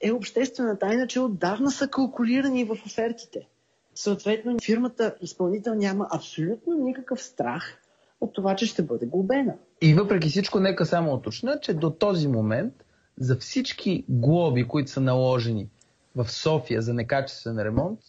е 0.00 0.12
обществена 0.12 0.78
тайна, 0.78 1.06
че 1.06 1.20
отдавна 1.20 1.70
са 1.70 1.88
калкулирани 1.88 2.64
в 2.64 2.70
офертите. 2.86 3.48
съответно 3.94 4.56
фирмата 4.64 5.14
изпълнител 5.20 5.74
няма 5.74 6.08
абсолютно 6.14 6.74
никакъв 6.74 7.22
страх 7.22 7.80
от 8.20 8.34
това, 8.34 8.56
че 8.56 8.66
ще 8.66 8.82
бъде 8.82 9.06
глобена. 9.06 9.54
И 9.80 9.94
въпреки 9.94 10.28
всичко, 10.28 10.60
нека 10.60 10.86
само 10.86 11.12
уточня, 11.12 11.60
че 11.60 11.74
до 11.74 11.90
този 11.90 12.28
момент 12.28 12.74
за 13.18 13.36
всички 13.36 14.04
глоби, 14.08 14.68
които 14.68 14.90
са 14.90 15.00
наложени 15.00 15.68
в 16.16 16.30
София 16.30 16.82
за 16.82 16.94
некачествен 16.94 17.58
ремонт, 17.58 18.00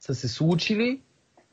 са 0.00 0.14
се 0.14 0.28
случили 0.28 1.02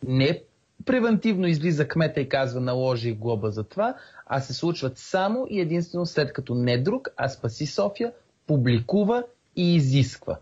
не 0.03 0.43
превентивно 0.85 1.47
излиза 1.47 1.87
кмета 1.87 2.21
и 2.21 2.29
казва 2.29 2.61
наложи 2.61 3.13
глоба 3.13 3.51
за 3.51 3.63
това, 3.63 3.95
а 4.25 4.39
се 4.41 4.53
случват 4.53 4.97
само 4.97 5.47
и 5.49 5.61
единствено 5.61 6.05
след 6.05 6.33
като 6.33 6.55
не 6.55 6.77
друг, 6.77 7.07
а 7.17 7.29
Спаси 7.29 7.65
София 7.65 8.11
публикува 8.47 9.23
и 9.55 9.75
изисква. 9.75 10.37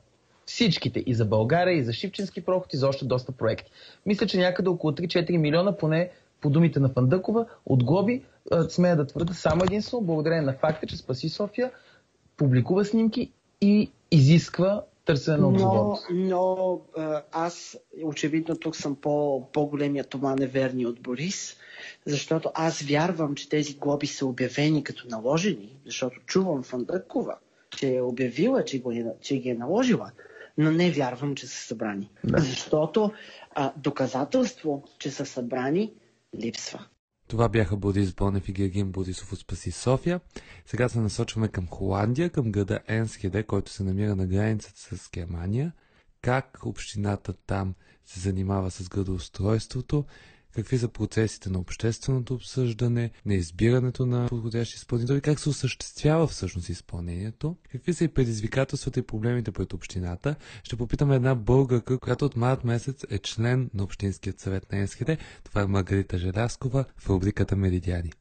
Всичките 0.45 1.03
и 1.05 1.13
за 1.13 1.25
България, 1.25 1.77
и 1.77 1.83
за 1.83 1.93
Шипченски 1.93 2.45
проход, 2.45 2.73
и 2.73 2.77
за 2.77 2.87
още 2.87 3.05
доста 3.05 3.31
проекти. 3.31 3.71
Мисля, 4.05 4.27
че 4.27 4.37
някъде 4.37 4.69
около 4.69 4.93
3-4 4.93 5.37
милиона, 5.37 5.77
поне 5.77 6.09
по 6.41 6.49
думите 6.49 6.79
на 6.79 6.89
Фандъкова, 6.89 7.45
от 7.65 7.83
глоби, 7.83 8.23
смея 8.69 8.95
да 8.95 9.07
твърда 9.07 9.33
само 9.33 9.63
единствено, 9.63 10.03
благодарение 10.03 10.45
на 10.45 10.53
факта, 10.53 10.87
че 10.87 10.97
Спаси 10.97 11.29
София 11.29 11.71
публикува 12.37 12.85
снимки 12.85 13.31
и 13.61 13.91
изисква 14.11 14.83
търсене 15.05 15.37
на 15.37 15.47
отговорност. 15.47 16.07
Но, 16.11 16.55
но 16.95 17.21
аз 17.31 17.77
очевидно 18.03 18.55
тук 18.55 18.75
съм 18.75 18.95
по, 18.95 19.47
по-големия 19.51 20.03
Тома 20.03 20.35
Неверни 20.35 20.85
от 20.85 21.01
Борис, 21.01 21.57
защото 22.05 22.51
аз 22.53 22.81
вярвам, 22.81 23.35
че 23.35 23.49
тези 23.49 23.73
глоби 23.73 24.07
са 24.07 24.25
обявени 24.25 24.83
като 24.83 25.07
наложени, 25.07 25.77
защото 25.85 26.19
чувам 26.25 26.63
Фандъкова, 26.63 27.35
че 27.77 27.95
е 27.95 28.01
обявила, 28.01 28.65
че, 28.65 28.81
го 28.81 28.91
е, 28.91 29.05
че 29.21 29.37
ги 29.37 29.49
е 29.49 29.53
наложила, 29.53 30.11
но 30.57 30.71
не 30.71 30.91
вярвам, 30.91 31.35
че 31.35 31.47
са 31.47 31.67
събрани. 31.67 32.09
Да. 32.23 32.41
Защото 32.41 33.11
а, 33.51 33.73
доказателство, 33.77 34.83
че 34.99 35.11
са 35.11 35.25
събрани, 35.25 35.93
липсва. 36.41 36.85
Това 37.27 37.49
бяха 37.49 37.77
Борис 37.77 38.13
Бонев 38.13 38.49
и 38.49 38.53
Гергин 38.53 38.91
Борисов 38.91 39.33
от 39.33 39.39
Спаси 39.39 39.71
София. 39.71 40.19
Сега 40.65 40.89
се 40.89 40.99
насочваме 40.99 41.47
към 41.47 41.67
Холандия, 41.67 42.29
към 42.29 42.51
града 42.51 42.79
Енскеде, 42.87 43.43
който 43.43 43.71
се 43.71 43.83
намира 43.83 44.15
на 44.15 44.27
границата 44.27 44.95
с 44.97 45.09
Германия. 45.11 45.73
Как 46.21 46.59
общината 46.65 47.33
там 47.33 47.73
се 48.05 48.19
занимава 48.19 48.71
с 48.71 48.89
градоустройството, 48.89 50.05
какви 50.55 50.77
са 50.77 50.87
процесите 50.87 51.49
на 51.49 51.59
общественото 51.59 52.33
обсъждане, 52.33 53.11
на 53.25 53.33
избирането 53.33 54.05
на 54.05 54.27
подходящи 54.27 54.75
изпълнители, 54.75 55.21
как 55.21 55.39
се 55.39 55.49
осъществява 55.49 56.27
всъщност 56.27 56.69
изпълнението, 56.69 57.55
какви 57.71 57.93
са 57.93 58.03
и 58.03 58.07
предизвикателствата 58.07 58.99
и 58.99 59.03
проблемите 59.03 59.51
пред 59.51 59.73
общината. 59.73 60.35
Ще 60.63 60.75
попитаме 60.75 61.15
една 61.15 61.35
българка, 61.35 61.99
която 61.99 62.25
от 62.25 62.35
март 62.35 62.63
месец 62.63 63.03
е 63.09 63.19
член 63.19 63.69
на 63.73 63.83
Общинският 63.83 64.39
съвет 64.39 64.71
на 64.71 64.81
НСХД. 64.81 65.09
Това 65.43 65.61
е 65.61 65.65
Маргарита 65.65 66.17
Желяскова 66.17 66.85
в 66.97 67.09
рубриката 67.09 67.55
Меридиани. 67.55 68.11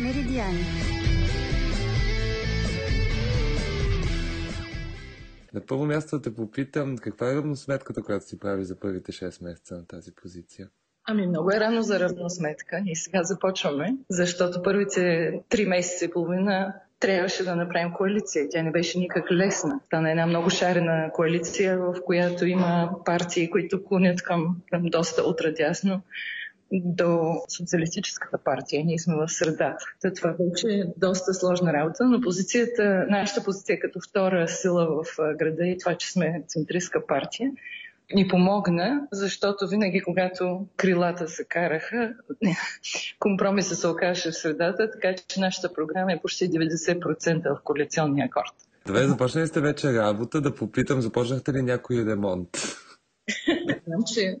Меридиани. 0.00 0.99
На 5.54 5.60
първо 5.66 5.86
място 5.86 6.18
да 6.18 6.34
попитам, 6.34 6.98
каква 6.98 7.30
е 7.30 7.34
равносметката, 7.34 8.02
която 8.02 8.26
си 8.26 8.38
прави 8.38 8.64
за 8.64 8.80
първите 8.80 9.12
6 9.12 9.44
месеца 9.44 9.74
на 9.74 9.86
тази 9.86 10.14
позиция? 10.14 10.68
Ами 11.04 11.26
много 11.26 11.50
е 11.50 11.60
рано 11.60 11.82
за 11.82 12.00
равносметка 12.00 12.82
и 12.86 12.96
сега 12.96 13.22
започваме, 13.22 13.96
защото 14.10 14.62
първите 14.62 15.00
3 15.50 15.68
месеца 15.68 16.04
и 16.04 16.10
половина 16.10 16.74
трябваше 17.00 17.44
да 17.44 17.56
направим 17.56 17.92
коалиция. 17.92 18.46
Тя 18.50 18.62
не 18.62 18.70
беше 18.70 18.98
никак 18.98 19.30
лесна. 19.30 19.80
Стана 19.86 20.10
една 20.10 20.26
много 20.26 20.50
шарена 20.50 21.10
коалиция, 21.12 21.78
в 21.78 21.94
която 22.04 22.46
има 22.46 22.90
партии, 23.04 23.50
които 23.50 23.84
клонят 23.84 24.22
към, 24.22 24.56
към 24.70 24.82
доста 24.84 25.22
утрадясно 25.22 26.02
до 26.72 27.34
Социалистическата 27.48 28.38
партия. 28.38 28.84
Ние 28.84 28.98
сме 28.98 29.14
в 29.14 29.28
средата. 29.28 29.84
Та 30.02 30.12
това 30.12 30.34
беше 30.40 30.84
доста 30.96 31.34
сложна 31.34 31.72
работа, 31.72 32.04
но 32.04 32.20
позицията, 32.20 33.06
нашата 33.10 33.44
позиция 33.44 33.80
като 33.80 34.00
втора 34.00 34.48
сила 34.48 34.86
в 34.86 35.36
града 35.38 35.66
и 35.66 35.78
това, 35.78 35.94
че 35.94 36.12
сме 36.12 36.42
центристка 36.48 37.06
партия, 37.06 37.50
ни 38.14 38.28
помогна, 38.28 39.08
защото 39.12 39.68
винаги, 39.68 40.02
когато 40.02 40.66
крилата 40.76 41.28
се 41.28 41.44
караха, 41.44 42.14
компромиса 43.18 43.76
се 43.76 43.88
окаже 43.88 44.30
в 44.30 44.36
средата, 44.36 44.90
така 44.90 45.14
че 45.28 45.40
нашата 45.40 45.72
програма 45.72 46.12
е 46.12 46.20
почти 46.22 46.50
90% 46.50 47.56
в 47.56 47.62
коалиционния 47.64 48.26
акорд. 48.26 48.54
Добре, 48.86 49.06
започнали 49.06 49.46
сте 49.46 49.60
вече 49.60 49.92
работа. 49.92 50.40
Да 50.40 50.54
попитам, 50.54 51.00
започнахте 51.00 51.52
ли 51.52 51.62
някой 51.62 52.04
ремонт? 52.06 52.48
Знам, 53.86 54.02
че 54.14 54.20
е, 54.20 54.36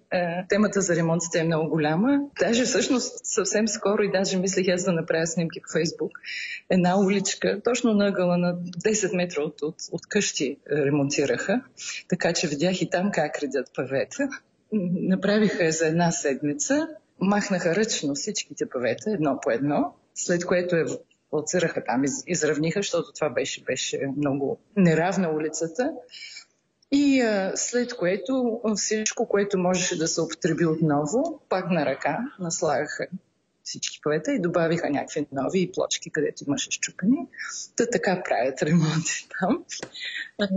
темата 0.48 0.80
за 0.80 0.96
ремонтите 0.96 1.38
е 1.38 1.44
много 1.44 1.68
голяма. 1.68 2.20
Даже 2.40 2.64
всъщност 2.64 3.26
съвсем 3.26 3.68
скоро 3.68 4.02
и 4.02 4.10
даже 4.10 4.38
мислех 4.38 4.68
аз 4.68 4.84
да 4.84 4.92
направя 4.92 5.26
снимки 5.26 5.60
по 5.62 5.72
Фейсбук. 5.72 6.10
Една 6.70 7.00
уличка, 7.00 7.60
точно 7.64 7.94
на 7.94 8.08
ъгъла 8.08 8.36
на 8.38 8.54
10 8.56 9.16
метра 9.16 9.42
от, 9.42 9.62
от, 9.62 9.76
от 9.92 10.06
къщи 10.06 10.46
е, 10.46 10.76
ремонтираха. 10.76 11.62
Така 12.08 12.32
че 12.32 12.48
видях 12.48 12.82
и 12.82 12.90
там 12.90 13.10
как 13.10 13.42
редят 13.42 13.66
павета. 13.74 14.28
Направиха 14.92 15.64
я 15.64 15.72
за 15.72 15.86
една 15.86 16.10
седмица. 16.10 16.88
Махнаха 17.20 17.74
ръчно 17.74 18.14
всичките 18.14 18.68
павета, 18.68 19.10
едно 19.10 19.38
по 19.42 19.50
едно, 19.50 19.94
след 20.14 20.44
което 20.44 20.76
е 20.76 20.84
плацираха 21.30 21.84
там, 21.84 22.02
изравниха, 22.26 22.78
защото 22.78 23.12
това 23.12 23.30
беше, 23.30 23.64
беше 23.64 24.00
много 24.16 24.58
неравна 24.76 25.30
улицата. 25.30 25.92
И 26.92 27.20
а, 27.20 27.52
след 27.56 27.96
което 27.96 28.60
всичко, 28.76 29.28
което 29.28 29.58
можеше 29.58 29.98
да 29.98 30.08
се 30.08 30.20
употреби 30.20 30.66
отново, 30.66 31.40
пак 31.48 31.70
на 31.70 31.86
ръка, 31.86 32.18
наслагаха 32.38 33.06
всички 33.64 34.00
поета 34.02 34.32
и 34.32 34.40
добавиха 34.40 34.90
някакви 34.90 35.26
нови 35.32 35.72
плочки, 35.72 36.10
където 36.10 36.44
имаше 36.46 36.70
щупени. 36.70 37.26
Та 37.76 37.86
така 37.86 38.22
правят 38.24 38.62
ремонти 38.62 39.28
там. 39.40 39.64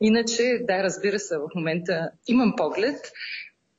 Иначе, 0.00 0.60
да, 0.62 0.82
разбира 0.82 1.18
се, 1.18 1.38
в 1.38 1.48
момента 1.54 2.10
имам 2.26 2.54
поглед 2.56 3.12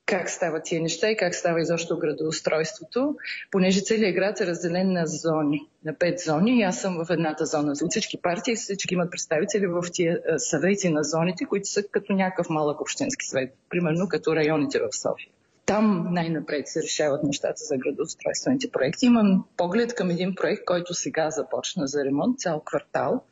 как 0.09 0.29
стават 0.29 0.63
тия 0.63 0.81
неща 0.81 1.11
и 1.11 1.17
как 1.17 1.35
става 1.35 1.61
изобщо 1.61 1.97
градоустройството, 1.97 3.15
понеже 3.51 3.81
целият 3.81 4.15
град 4.15 4.41
е 4.41 4.47
разделен 4.47 4.93
на 4.93 5.07
зони, 5.07 5.67
на 5.85 5.93
пет 5.93 6.19
зони 6.19 6.59
и 6.59 6.63
аз 6.63 6.81
съм 6.81 7.05
в 7.05 7.09
едната 7.09 7.45
зона. 7.45 7.73
Всички 7.89 8.17
партии 8.21 8.55
всички 8.55 8.93
имат 8.93 9.11
представители 9.11 9.67
в 9.67 9.83
тия 9.93 10.19
съвети 10.37 10.89
на 10.89 11.03
зоните, 11.03 11.45
които 11.45 11.69
са 11.69 11.83
като 11.83 12.13
някакъв 12.13 12.49
малък 12.49 12.81
общински 12.81 13.25
съвет, 13.25 13.53
примерно 13.69 14.07
като 14.07 14.35
районите 14.35 14.79
в 14.79 14.97
София. 14.97 15.29
Там 15.65 16.07
най-напред 16.11 16.67
се 16.67 16.83
решават 16.83 17.23
нещата 17.23 17.63
за 17.63 17.77
градоустройствените 17.77 18.71
проекти. 18.71 19.05
Имам 19.05 19.45
поглед 19.57 19.95
към 19.95 20.09
един 20.09 20.35
проект, 20.35 20.65
който 20.65 20.93
сега 20.93 21.29
започна 21.29 21.87
за 21.87 22.05
ремонт, 22.05 22.39
цял 22.39 22.61
квартал. 22.65 23.23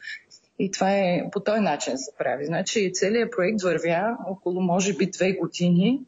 И 0.60 0.72
това 0.72 0.92
е 0.92 1.24
по 1.32 1.40
този 1.40 1.60
начин 1.60 1.98
се 1.98 2.12
прави. 2.18 2.46
Значи 2.46 2.92
целият 2.94 3.32
проект 3.32 3.62
вървя 3.62 4.18
около, 4.28 4.62
може 4.62 4.94
би, 4.94 5.06
две 5.06 5.34
години 5.34 6.06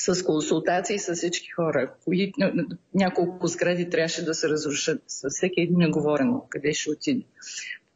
с 0.00 0.24
консултации 0.24 0.98
с 0.98 1.14
всички 1.14 1.50
хора, 1.50 1.94
кои 2.04 2.32
няколко 2.94 3.46
сгради 3.46 3.90
трябваше 3.90 4.24
да 4.24 4.34
се 4.34 4.48
разрушат. 4.48 5.02
С 5.06 5.30
всеки 5.30 5.60
един 5.60 5.82
е 5.82 5.90
говорено 5.90 6.46
къде 6.48 6.72
ще 6.72 6.90
отиде, 6.90 7.24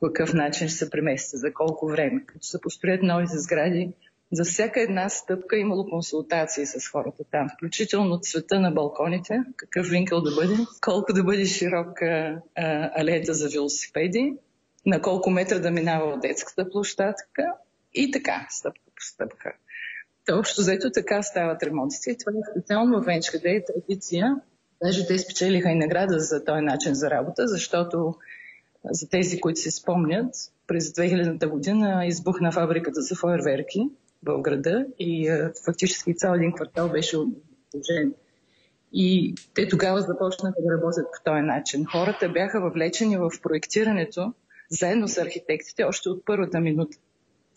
по 0.00 0.06
какъв 0.06 0.34
начин 0.34 0.68
ще 0.68 0.76
се 0.76 0.90
премести, 0.90 1.36
за 1.36 1.52
колко 1.54 1.88
време. 1.88 2.24
Като 2.26 2.46
се 2.46 2.60
построят 2.60 3.02
нови 3.02 3.26
сгради, 3.28 3.92
за 4.32 4.44
всяка 4.44 4.80
една 4.80 5.08
стъпка 5.08 5.56
имало 5.56 5.90
консултации 5.90 6.66
с 6.66 6.88
хората 6.88 7.24
там, 7.30 7.48
включително 7.56 8.20
цвета 8.20 8.60
на 8.60 8.70
балконите, 8.70 9.40
какъв 9.56 9.86
винкъл 9.86 10.20
да 10.22 10.34
бъде, 10.34 10.54
колко 10.80 11.12
да 11.12 11.24
бъде 11.24 11.44
широка 11.44 12.40
алеята 12.94 13.34
за 13.34 13.48
велосипеди, 13.48 14.34
на 14.86 15.02
колко 15.02 15.30
метра 15.30 15.58
да 15.58 15.70
минава 15.70 16.12
от 16.12 16.20
детската 16.20 16.70
площадка 16.70 17.44
и 17.94 18.10
така, 18.10 18.46
стъпка 18.50 18.84
по 18.96 19.02
стъпка. 19.02 19.52
Та 20.28 20.38
общо 20.38 20.60
взето 20.60 20.90
така 20.90 21.22
стават 21.22 21.62
ремонтите. 21.62 22.10
И 22.10 22.16
това 22.18 22.32
е 22.32 22.50
специално 22.52 23.00
в 23.00 23.04
Венчка, 23.04 23.38
да 23.38 23.50
е 23.50 23.64
традиция. 23.64 24.36
Даже 24.82 25.06
те 25.06 25.18
спечелиха 25.18 25.70
и 25.70 25.74
награда 25.74 26.18
за 26.18 26.44
този 26.44 26.60
начин 26.60 26.94
за 26.94 27.10
работа, 27.10 27.46
защото 27.46 28.14
за 28.84 29.08
тези, 29.08 29.40
които 29.40 29.60
се 29.60 29.70
спомнят, 29.70 30.34
през 30.66 30.92
2000-та 30.92 31.48
година 31.48 32.06
избухна 32.06 32.52
фабриката 32.52 33.02
за 33.02 33.16
фойерверки 33.16 33.80
в 34.22 34.40
града 34.40 34.86
и 34.98 35.30
фактически 35.64 36.16
цял 36.16 36.34
един 36.34 36.52
квартал 36.52 36.88
беше 36.88 37.16
отложен. 37.16 38.14
И 38.92 39.34
те 39.54 39.68
тогава 39.68 40.00
започнаха 40.00 40.56
да 40.62 40.76
работят 40.76 41.06
по 41.06 41.24
този 41.24 41.40
начин. 41.40 41.86
Хората 41.92 42.28
бяха 42.28 42.60
въвлечени 42.60 43.16
в 43.16 43.30
проектирането 43.42 44.32
заедно 44.70 45.08
с 45.08 45.18
архитектите 45.18 45.84
още 45.84 46.08
от 46.08 46.24
първата 46.24 46.60
минута. 46.60 46.98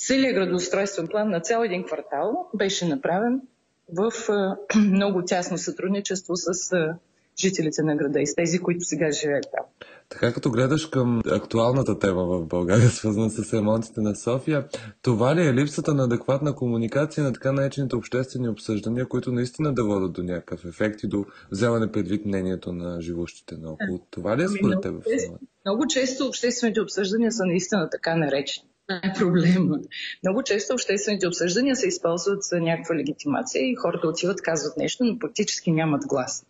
Целият 0.07 0.35
градоустройствен 0.35 1.07
план 1.07 1.29
на 1.29 1.39
цял 1.39 1.63
един 1.63 1.83
квартал 1.83 2.49
беше 2.55 2.87
направен 2.87 3.41
в 3.89 4.11
много 4.75 5.25
тясно 5.25 5.57
сътрудничество 5.57 6.33
с 6.35 6.75
жителите 7.39 7.83
на 7.83 7.95
града 7.95 8.19
и 8.19 8.27
с 8.27 8.35
тези, 8.35 8.59
които 8.59 8.85
сега 8.85 9.11
живеят 9.11 9.45
там. 9.57 9.65
Така 10.09 10.33
като 10.33 10.51
гледаш 10.51 10.85
към 10.85 11.21
актуалната 11.31 11.99
тема 11.99 12.25
в 12.25 12.45
България, 12.45 12.89
свързана 12.89 13.29
с 13.29 13.53
ремонтите 13.53 14.01
на 14.01 14.15
София, 14.15 14.67
това 15.01 15.35
ли 15.35 15.47
е 15.47 15.53
липсата 15.53 15.93
на 15.93 16.03
адекватна 16.03 16.55
комуникация 16.55 17.23
на 17.23 17.33
така 17.33 17.51
наречените 17.51 17.95
обществени 17.95 18.49
обсъждания, 18.49 19.07
които 19.07 19.31
наистина 19.31 19.73
да 19.73 19.83
водят 19.83 20.13
до 20.13 20.23
някакъв 20.23 20.65
ефект 20.65 21.03
и 21.03 21.07
до 21.07 21.25
вземане 21.51 21.91
предвид 21.91 22.25
мнението 22.25 22.73
на 22.73 23.01
живущите 23.01 23.55
наоколо? 23.57 23.99
Това 24.11 24.37
ли 24.37 24.41
е 24.41 24.45
ами, 24.45 24.57
според 24.57 24.81
теб? 24.81 24.93
Много 25.65 25.87
често 25.87 26.25
обществените 26.25 26.81
обсъждания 26.81 27.31
са 27.31 27.45
наистина 27.45 27.89
така 27.89 28.15
наречени 28.15 28.70
е 29.03 29.13
проблема. 29.19 29.79
Много 30.23 30.43
често 30.43 30.73
обществените 30.73 31.27
обсъждания 31.27 31.75
се 31.75 31.87
използват 31.87 32.43
за 32.43 32.59
някаква 32.59 32.95
легитимация 32.95 33.71
и 33.71 33.75
хората 33.75 34.07
отиват, 34.07 34.41
казват 34.41 34.77
нещо, 34.77 35.03
но 35.03 35.19
практически 35.19 35.71
нямат 35.71 36.05
глас. 36.07 36.45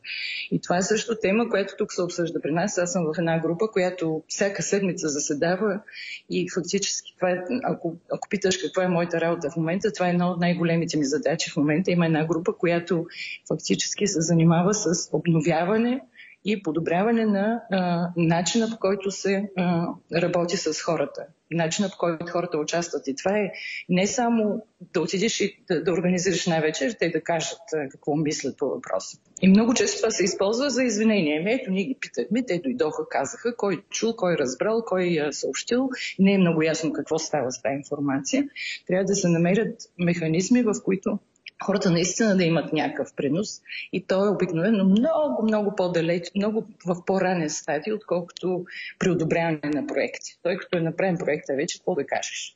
И 0.52 0.62
това 0.62 0.78
е 0.78 0.82
също 0.82 1.16
тема, 1.22 1.50
която 1.50 1.74
тук 1.78 1.94
се 1.94 2.02
обсъжда 2.02 2.42
при 2.42 2.52
нас. 2.52 2.78
Аз 2.78 2.92
съм 2.92 3.06
в 3.06 3.20
една 3.20 3.40
група, 3.40 3.68
която 3.68 4.24
всяка 4.28 4.64
седмица 4.64 5.10
заседава 5.10 5.82
и 6.30 6.50
фактически 6.50 7.16
това 7.16 7.32
е, 7.32 7.44
ако, 7.64 7.96
ако 8.12 8.30
питаш 8.30 8.58
каква 8.58 8.84
е 8.84 8.88
моята 8.88 9.22
работа 9.22 9.50
в 9.50 9.56
момента, 9.56 9.94
това 9.94 10.08
е 10.08 10.12
една 10.12 10.32
от 10.32 10.40
най-големите 10.40 10.98
ми 10.98 11.06
задачи 11.06 11.52
в 11.52 11.58
момента. 11.58 11.92
Има 11.92 12.06
една 12.06 12.26
група, 12.26 12.54
която 12.58 13.06
фактически 13.48 14.08
се 14.08 14.22
занимава 14.22 14.74
с 14.74 15.10
обновяване 15.12 16.02
и 16.46 16.64
подобряване 16.64 17.26
на 17.26 17.64
а, 17.72 18.10
начина 18.18 18.70
по 18.70 18.78
който 18.80 19.12
се 19.12 19.50
а, 19.58 19.88
работи 20.16 20.58
с 20.58 20.82
хората, 20.82 21.26
начина 21.52 21.90
по 21.90 21.98
който 21.98 22.26
хората 22.32 22.58
участват. 22.58 23.08
И 23.08 23.16
това 23.16 23.38
е 23.38 23.52
не 23.90 24.08
само 24.08 24.66
да 24.94 25.02
отидеш 25.02 25.40
и 25.42 25.64
да, 25.68 25.84
да 25.84 25.92
организираш 25.92 26.48
най-вече, 26.48 26.98
те 27.00 27.10
да 27.10 27.22
кажат 27.22 27.60
а, 27.74 27.90
какво 27.90 28.16
мислят 28.16 28.58
по 28.58 28.70
въпроса. 28.70 29.18
И 29.42 29.48
много 29.48 29.74
често 29.74 29.98
това 29.98 30.12
се 30.12 30.24
използва 30.24 30.70
за 30.70 30.84
извинение. 30.84 31.38
Ами 31.42 31.54
ето, 31.54 31.72
ние 31.72 31.84
ги 31.84 31.98
питахме, 32.00 32.46
те 32.46 32.62
дойдоха, 32.64 33.10
казаха, 33.10 33.56
кой 33.56 33.84
чул, 33.90 34.16
кой 34.16 34.38
разбрал, 34.38 34.84
кой 34.86 35.20
а, 35.20 35.32
съобщил. 35.32 35.90
Не 36.20 36.34
е 36.34 36.38
много 36.38 36.62
ясно 36.62 36.94
какво 36.94 37.20
става 37.20 37.52
с 37.52 37.62
тази 37.62 37.76
информация. 37.76 38.50
Трябва 38.88 39.06
да 39.06 39.16
се 39.16 39.28
намерят 39.28 39.76
механизми, 39.98 40.64
в 40.64 40.74
които 40.84 41.20
хората 41.64 41.92
наистина 41.92 42.38
да 42.38 42.44
имат 42.44 42.74
някакъв 42.74 43.14
принос 43.16 43.62
и 43.94 44.06
то 44.06 44.26
е 44.26 44.30
обикновено 44.30 44.84
много, 44.84 45.44
много 45.44 45.76
по-далеч, 45.76 46.32
много 46.36 46.68
в 46.86 47.06
по-ранен 47.06 47.50
стадий, 47.50 47.94
отколкото 47.94 48.66
при 49.00 49.10
одобряване 49.10 49.60
на 49.74 49.88
проекти. 49.88 50.40
Той 50.44 50.58
като 50.58 50.78
е 50.78 50.82
направен 50.82 51.18
проекта 51.18 51.56
вече, 51.56 51.78
какво 51.78 51.96
да 51.96 52.06
кажеш? 52.06 52.56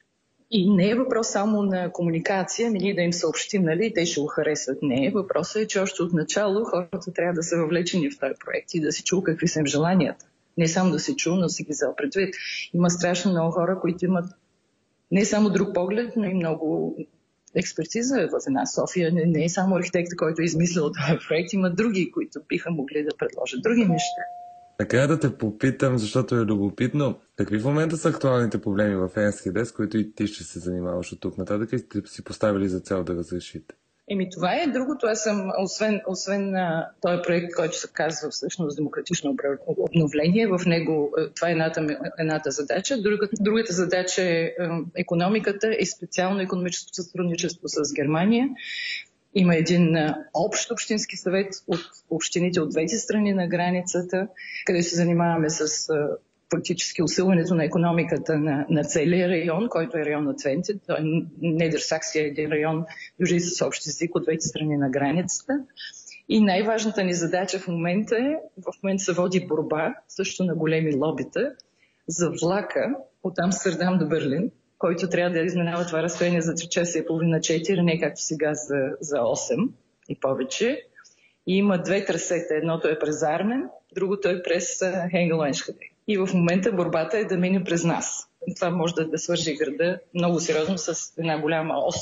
И 0.52 0.70
не 0.70 0.90
е 0.90 0.96
въпрос 0.96 1.28
само 1.28 1.64
на 1.64 1.92
комуникация, 1.92 2.72
ние 2.72 2.94
да 2.94 3.02
им 3.02 3.14
съобщим, 3.14 3.64
нали, 3.64 3.94
те 3.96 4.06
ще 4.06 4.22
го 4.22 4.28
харесват. 4.28 4.78
Не, 4.82 5.12
въпросът 5.16 5.62
е, 5.62 5.68
че 5.68 5.80
още 5.80 6.04
от 6.04 6.14
начало 6.14 6.64
хората 6.64 7.14
трябва 7.14 7.34
да 7.34 7.44
са 7.44 7.58
въвлечени 7.58 8.12
в 8.12 8.20
този 8.20 8.34
проект 8.46 8.74
и 8.74 8.82
да 8.82 8.92
си 8.92 9.04
чул 9.04 9.24
какви 9.24 9.48
са 9.48 9.60
им 9.60 9.66
желанията. 9.66 10.26
Не 10.58 10.68
само 10.68 10.92
да 10.92 11.00
се 11.00 11.16
чул, 11.16 11.36
но 11.36 11.50
си 11.50 11.64
ги 11.64 11.72
взел 11.72 11.96
предвид. 11.96 12.36
Има 12.74 12.90
страшно 12.90 13.32
много 13.32 13.52
хора, 13.52 13.80
които 13.82 14.06
имат 14.06 14.26
не 15.12 15.26
само 15.26 15.50
друг 15.50 15.74
поглед, 15.74 16.14
но 16.16 16.26
и 16.26 16.34
много 16.34 16.98
експертиза 17.56 18.16
в 18.16 18.48
една 18.48 18.66
София. 18.66 19.14
Не, 19.14 19.26
не 19.26 19.46
е 19.46 19.50
само 19.50 19.76
архитекта, 19.76 20.16
който 20.16 20.42
е 20.42 20.46
измислил 20.46 20.84
този 20.84 21.20
проект, 21.28 21.54
има 21.54 21.70
други, 21.70 22.12
които 22.12 22.40
биха 22.50 22.72
могли 22.72 23.04
да 23.04 23.18
предложат 23.18 23.62
други 23.62 23.86
неща. 23.86 24.22
Така 24.78 25.08
да 25.08 25.20
те 25.20 25.38
попитам, 25.38 25.98
защото 25.98 26.36
е 26.36 26.46
любопитно, 26.46 27.20
какви 27.36 27.60
в 27.60 27.66
момента 27.66 27.98
са 27.98 28.10
актуалните 28.10 28.62
проблеми 28.62 28.96
в 28.96 29.10
ЕНСХД, 29.18 29.66
с 29.66 29.72
които 29.72 29.98
и 29.98 30.14
ти 30.14 30.28
ще 30.28 30.44
се 30.44 30.60
занимаваш 30.60 31.14
от 31.14 31.20
тук 31.20 31.38
нататък 31.38 31.74
и 31.74 31.80
сте 31.80 32.02
си 32.06 32.24
поставили 32.24 32.70
за 32.70 32.80
цел 32.80 33.04
да 33.04 33.16
разрешите? 33.16 33.76
Еми 34.10 34.30
това 34.30 34.56
е 34.56 34.68
другото. 34.68 35.08
Аз 35.08 35.24
съм, 35.24 35.52
освен, 35.60 36.02
освен 36.08 36.56
а, 36.56 36.90
този 37.02 37.22
проект, 37.24 37.56
който 37.56 37.78
се 37.78 37.88
казва 37.94 38.30
всъщност 38.30 38.78
демократично 38.78 39.36
обновление, 39.68 40.48
в 40.48 40.60
него 40.66 41.14
това 41.36 41.50
е 41.50 41.52
едната, 41.52 41.88
едната 42.20 42.52
задача. 42.52 43.02
Другата, 43.02 43.36
другата 43.40 43.74
задача 43.74 44.22
е 44.22 44.52
економиката 44.96 45.76
и 45.80 45.86
специално 45.86 46.42
економическото 46.42 47.04
сътрудничество 47.04 47.68
с 47.68 47.94
Германия. 47.94 48.50
Има 49.34 49.56
един 49.56 49.96
общ 50.34 50.72
общински 50.72 51.18
съвет 51.18 51.54
от 51.68 51.82
общините 52.10 52.62
от 52.62 52.70
двете 52.70 52.98
страни 52.98 53.34
на 53.34 53.48
границата, 53.48 54.28
къде 54.66 54.84
се 54.84 54.96
занимаваме 54.96 55.50
с 55.50 55.90
фактически 56.56 57.04
усилването 57.04 57.56
на 57.56 57.64
економиката 57.66 58.40
на, 58.40 58.66
на 58.70 58.84
целия 58.84 59.30
район, 59.30 59.70
който 59.70 59.98
е 59.98 60.06
район 60.06 60.24
на 60.24 60.36
Твенте. 60.36 60.74
Недерсаксия 61.42 62.24
е 62.24 62.28
един 62.28 62.52
район, 62.52 62.86
дори 63.20 63.40
с 63.40 63.66
общ 63.66 63.88
език 63.88 64.16
от 64.16 64.24
двете 64.24 64.48
страни 64.48 64.78
на 64.78 64.90
границата. 64.90 65.54
И 66.30 66.42
най-важната 66.42 67.04
ни 67.04 67.14
задача 67.14 67.60
в 67.60 67.68
момента 67.68 68.16
е, 68.16 68.36
в 68.62 68.84
момента 68.84 69.04
се 69.04 69.14
води 69.14 69.48
борба, 69.48 69.96
също 70.08 70.44
на 70.44 70.56
големи 70.56 70.96
лобита, 70.96 71.52
за 72.08 72.32
влака 72.42 72.96
от 73.24 73.40
Амстердам 73.40 73.98
до 73.98 74.08
Берлин, 74.08 74.52
който 74.78 75.10
трябва 75.10 75.32
да 75.32 75.40
изминава 75.40 75.86
това 75.86 76.04
разстояние 76.04 76.42
за 76.42 76.54
3 76.54 76.70
часа 76.70 77.00
и 77.00 77.06
половина 77.06 77.38
4, 77.40 77.82
не 77.82 78.00
както 78.00 78.22
сега 78.22 78.54
за, 78.54 78.76
за 79.00 79.18
8 79.18 79.70
и 80.10 80.20
повече. 80.20 80.82
И 81.48 81.58
има 81.58 81.82
две 81.82 82.06
трасета. 82.06 82.56
Едното 82.56 82.88
е 82.88 83.00
през 83.00 83.24
Армен, 83.24 83.70
другото 83.96 84.30
е 84.30 84.44
през 84.44 84.80
Хенгелойншкадек. 85.12 85.95
И 86.08 86.18
в 86.18 86.30
момента 86.34 86.72
борбата 86.72 87.18
е 87.18 87.26
да 87.26 87.38
мине 87.38 87.64
през 87.64 87.84
нас. 87.84 88.28
Това 88.56 88.70
може 88.70 88.94
да, 88.94 89.08
да 89.10 89.18
свържи 89.18 89.56
града 89.56 90.00
много 90.14 90.40
сериозно 90.40 90.78
с 90.78 91.14
една 91.18 91.42
голяма 91.42 91.74
ос 91.78 91.96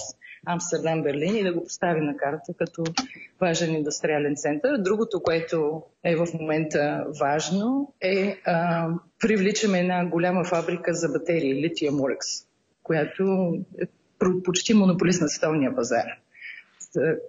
Амстердам, 0.46 1.04
Берлин 1.04 1.36
и 1.36 1.44
да 1.44 1.54
го 1.54 1.63
постави 1.63 2.02
на 2.02 2.18
карта 2.18 2.54
като 2.58 2.84
важен 3.42 3.76
индустриален 3.76 4.36
център. 4.36 4.78
Другото, 4.78 5.24
което 5.24 5.82
е 6.04 6.16
в 6.16 6.28
момента 6.34 7.06
важно, 7.22 7.94
е 8.02 8.38
а, 8.46 8.88
привличаме 9.20 9.80
една 9.80 10.06
голяма 10.06 10.44
фабрика 10.44 10.94
за 10.94 11.10
батерии, 11.10 11.54
Lithium 11.54 11.92
Works, 11.92 12.46
която 12.84 13.54
е 13.82 13.86
почти 14.44 14.74
монополист 14.74 15.22
на 15.22 15.30
световния 15.30 15.76
пазар 15.76 16.06
за, 16.06 16.23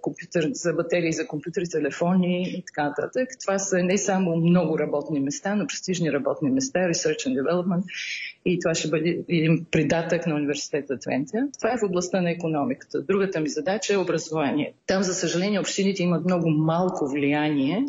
компютър, 0.01 0.49
за 0.53 0.73
батерии 0.73 1.13
за 1.13 1.27
компютри, 1.27 1.69
телефони 1.69 2.43
и 2.57 2.63
така 2.65 2.83
нататък. 2.83 3.29
Това 3.41 3.59
са 3.59 3.83
не 3.83 3.97
само 3.97 4.35
много 4.35 4.79
работни 4.79 5.19
места, 5.19 5.55
но 5.55 5.67
престижни 5.67 6.11
работни 6.11 6.51
места, 6.51 6.79
Research 6.79 7.27
and 7.27 7.41
Development 7.41 7.83
и 8.45 8.59
това 8.59 8.75
ще 8.75 8.87
бъде 8.87 9.23
един 9.29 9.65
придатък 9.71 10.27
на 10.27 10.35
университета 10.35 10.99
Твенте. 10.99 11.37
Това 11.59 11.73
е 11.73 11.77
в 11.77 11.83
областта 11.83 12.21
на 12.21 12.31
економиката. 12.31 13.01
Другата 13.01 13.39
ми 13.39 13.49
задача 13.49 13.93
е 13.93 13.97
образование. 13.97 14.73
Там, 14.87 15.03
за 15.03 15.13
съжаление, 15.13 15.59
общините 15.59 16.03
имат 16.03 16.25
много 16.25 16.49
малко 16.49 17.07
влияние 17.07 17.85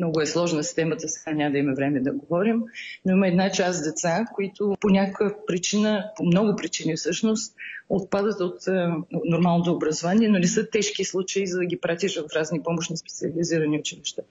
много 0.00 0.20
е 0.20 0.26
сложна 0.26 0.64
системата, 0.64 1.08
сега 1.08 1.36
няма 1.36 1.52
да 1.52 1.58
има 1.58 1.74
време 1.74 2.00
да 2.00 2.12
говорим, 2.12 2.62
но 3.04 3.12
има 3.12 3.28
една 3.28 3.50
част 3.50 3.84
деца, 3.84 4.24
които 4.34 4.76
по 4.80 4.88
някаква 4.88 5.34
причина, 5.46 6.10
по 6.16 6.24
много 6.24 6.56
причини 6.56 6.96
всъщност, 6.96 7.54
отпадат 7.90 8.40
от 8.40 8.68
е, 8.68 8.88
нормалното 9.24 9.72
образование, 9.72 10.28
но 10.28 10.38
не 10.38 10.46
са 10.46 10.70
тежки 10.70 11.04
случаи, 11.04 11.46
за 11.46 11.58
да 11.58 11.64
ги 11.64 11.80
пратиш 11.80 12.18
в 12.18 12.32
разни 12.36 12.62
помощни 12.62 12.96
специализирани 12.96 13.78
училища. 13.78 14.22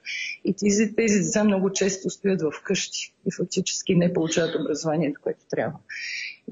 И 0.44 0.54
тези, 0.54 0.94
тези 0.94 1.18
деца 1.18 1.44
много 1.44 1.72
често 1.72 2.10
стоят 2.10 2.42
в 2.42 2.52
къщи 2.64 3.14
и 3.26 3.32
фактически 3.32 3.94
не 3.94 4.12
получават 4.12 4.54
образованието, 4.60 5.20
което 5.22 5.40
трябва. 5.50 5.78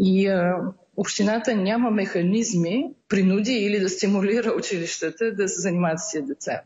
И 0.00 0.26
е, 0.26 0.52
общината 0.96 1.56
няма 1.56 1.90
механизми, 1.90 2.90
принуди 3.08 3.52
или 3.52 3.80
да 3.80 3.88
стимулира 3.88 4.54
училищата 4.58 5.34
да 5.34 5.48
се 5.48 5.60
занимават 5.60 6.00
с 6.00 6.10
тези 6.10 6.26
деца. 6.26 6.60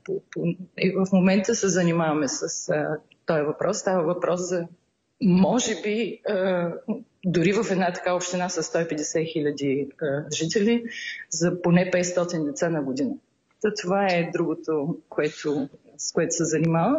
И 0.79 0.91
в 0.91 1.07
момента 1.13 1.55
се 1.55 1.69
занимаваме 1.69 2.29
с 2.29 2.69
а, 2.69 2.99
този 3.27 3.43
въпрос. 3.43 3.79
Става 3.79 4.03
въпрос 4.03 4.41
за, 4.49 4.67
може 5.23 5.83
би, 5.83 6.21
а, 6.29 6.73
дори 7.25 7.53
в 7.53 7.71
една 7.71 7.93
така 7.93 8.15
община 8.15 8.49
с 8.49 8.63
150 8.63 9.33
хиляди 9.33 9.89
жители, 10.33 10.85
за 11.31 11.63
поне 11.63 11.91
500 11.91 12.45
деца 12.45 12.69
на 12.69 12.83
година. 12.83 13.15
То 13.63 13.69
това 13.83 14.07
е 14.07 14.31
другото, 14.33 14.99
което, 15.09 15.69
с 15.97 16.13
което 16.13 16.35
се 16.35 16.45
занимава. 16.45 16.97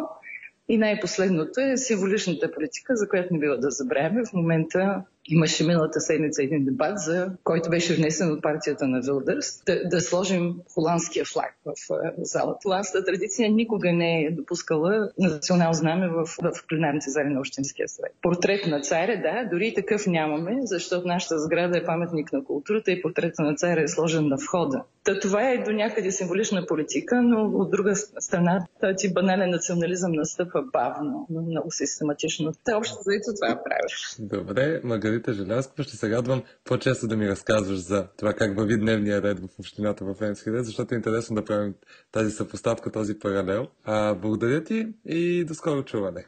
И 0.68 0.78
най-последното 0.78 1.60
е 1.60 1.76
символичната 1.76 2.52
политика, 2.52 2.96
за 2.96 3.08
която 3.08 3.32
не 3.34 3.38
бива 3.38 3.58
да 3.58 3.70
забравяме. 3.70 4.24
В 4.24 4.32
момента 4.32 5.02
Имаше 5.26 5.66
миналата 5.66 6.00
седмица 6.00 6.42
един 6.42 6.64
дебат, 6.64 6.98
за 6.98 7.30
който 7.44 7.70
беше 7.70 7.94
внесен 7.94 8.32
от 8.32 8.42
партията 8.42 8.86
на 8.86 9.00
Вилдърс, 9.00 9.62
да, 9.66 9.88
да 9.88 10.00
сложим 10.00 10.54
холандския 10.74 11.24
флаг 11.24 11.56
в 11.64 11.72
залата. 12.18 12.58
Холандската 12.62 13.04
традиция 13.04 13.50
никога 13.50 13.92
не 13.92 14.22
е 14.22 14.30
допускала 14.30 15.10
национално 15.18 15.74
знаме 15.74 16.08
в, 16.08 16.26
в 16.26 16.66
пленарните 16.68 17.10
зали 17.10 17.28
на 17.28 17.40
Общинския 17.40 17.88
съвет. 17.88 18.12
Портрет 18.22 18.66
на 18.66 18.80
царя, 18.80 19.22
да, 19.22 19.48
дори 19.50 19.66
и 19.66 19.74
такъв 19.74 20.06
нямаме, 20.06 20.58
защото 20.62 21.08
нашата 21.08 21.38
сграда 21.38 21.78
е 21.78 21.84
паметник 21.84 22.32
на 22.32 22.44
културата 22.44 22.90
и 22.92 23.02
портрета 23.02 23.42
на 23.42 23.54
царя 23.54 23.82
е 23.82 23.88
сложен 23.88 24.28
на 24.28 24.36
входа. 24.36 24.82
Та 25.04 25.20
това 25.20 25.50
е 25.50 25.58
до 25.58 25.72
някъде 25.72 26.10
символична 26.10 26.66
политика, 26.66 27.22
но 27.22 27.50
от 27.54 27.70
друга 27.70 27.96
страна 27.96 28.66
този 28.80 29.12
банален 29.12 29.50
национализъм 29.50 30.12
настъпва 30.12 30.62
бавно, 30.72 31.26
но 31.30 31.42
много 31.42 31.70
систематично. 31.70 32.52
Та 32.64 32.76
общо 32.76 32.96
заето 33.04 33.30
това 33.40 33.62
правиш. 33.64 34.16
Добре, 34.18 34.80
Маргарита 35.14 35.32
Желязкова, 35.32 35.84
ще 35.84 35.96
се 35.96 36.10
радвам 36.10 36.42
по-често 36.64 37.08
да 37.08 37.16
ми 37.16 37.28
разказваш 37.28 37.78
за 37.78 38.06
това 38.16 38.32
как 38.32 38.56
върви 38.56 38.76
дневния 38.76 39.22
ред 39.22 39.38
в 39.40 39.48
общината 39.58 40.04
в 40.04 40.22
Енсхеде, 40.22 40.62
защото 40.62 40.94
е 40.94 40.96
интересно 40.96 41.36
да 41.36 41.44
правим 41.44 41.74
тази 42.12 42.30
съпоставка, 42.30 42.92
този 42.92 43.18
паралел. 43.18 43.68
А, 43.84 44.14
благодаря 44.14 44.64
ти 44.64 44.88
и 45.06 45.44
до 45.44 45.54
скоро 45.54 45.82
чуване. 45.84 46.26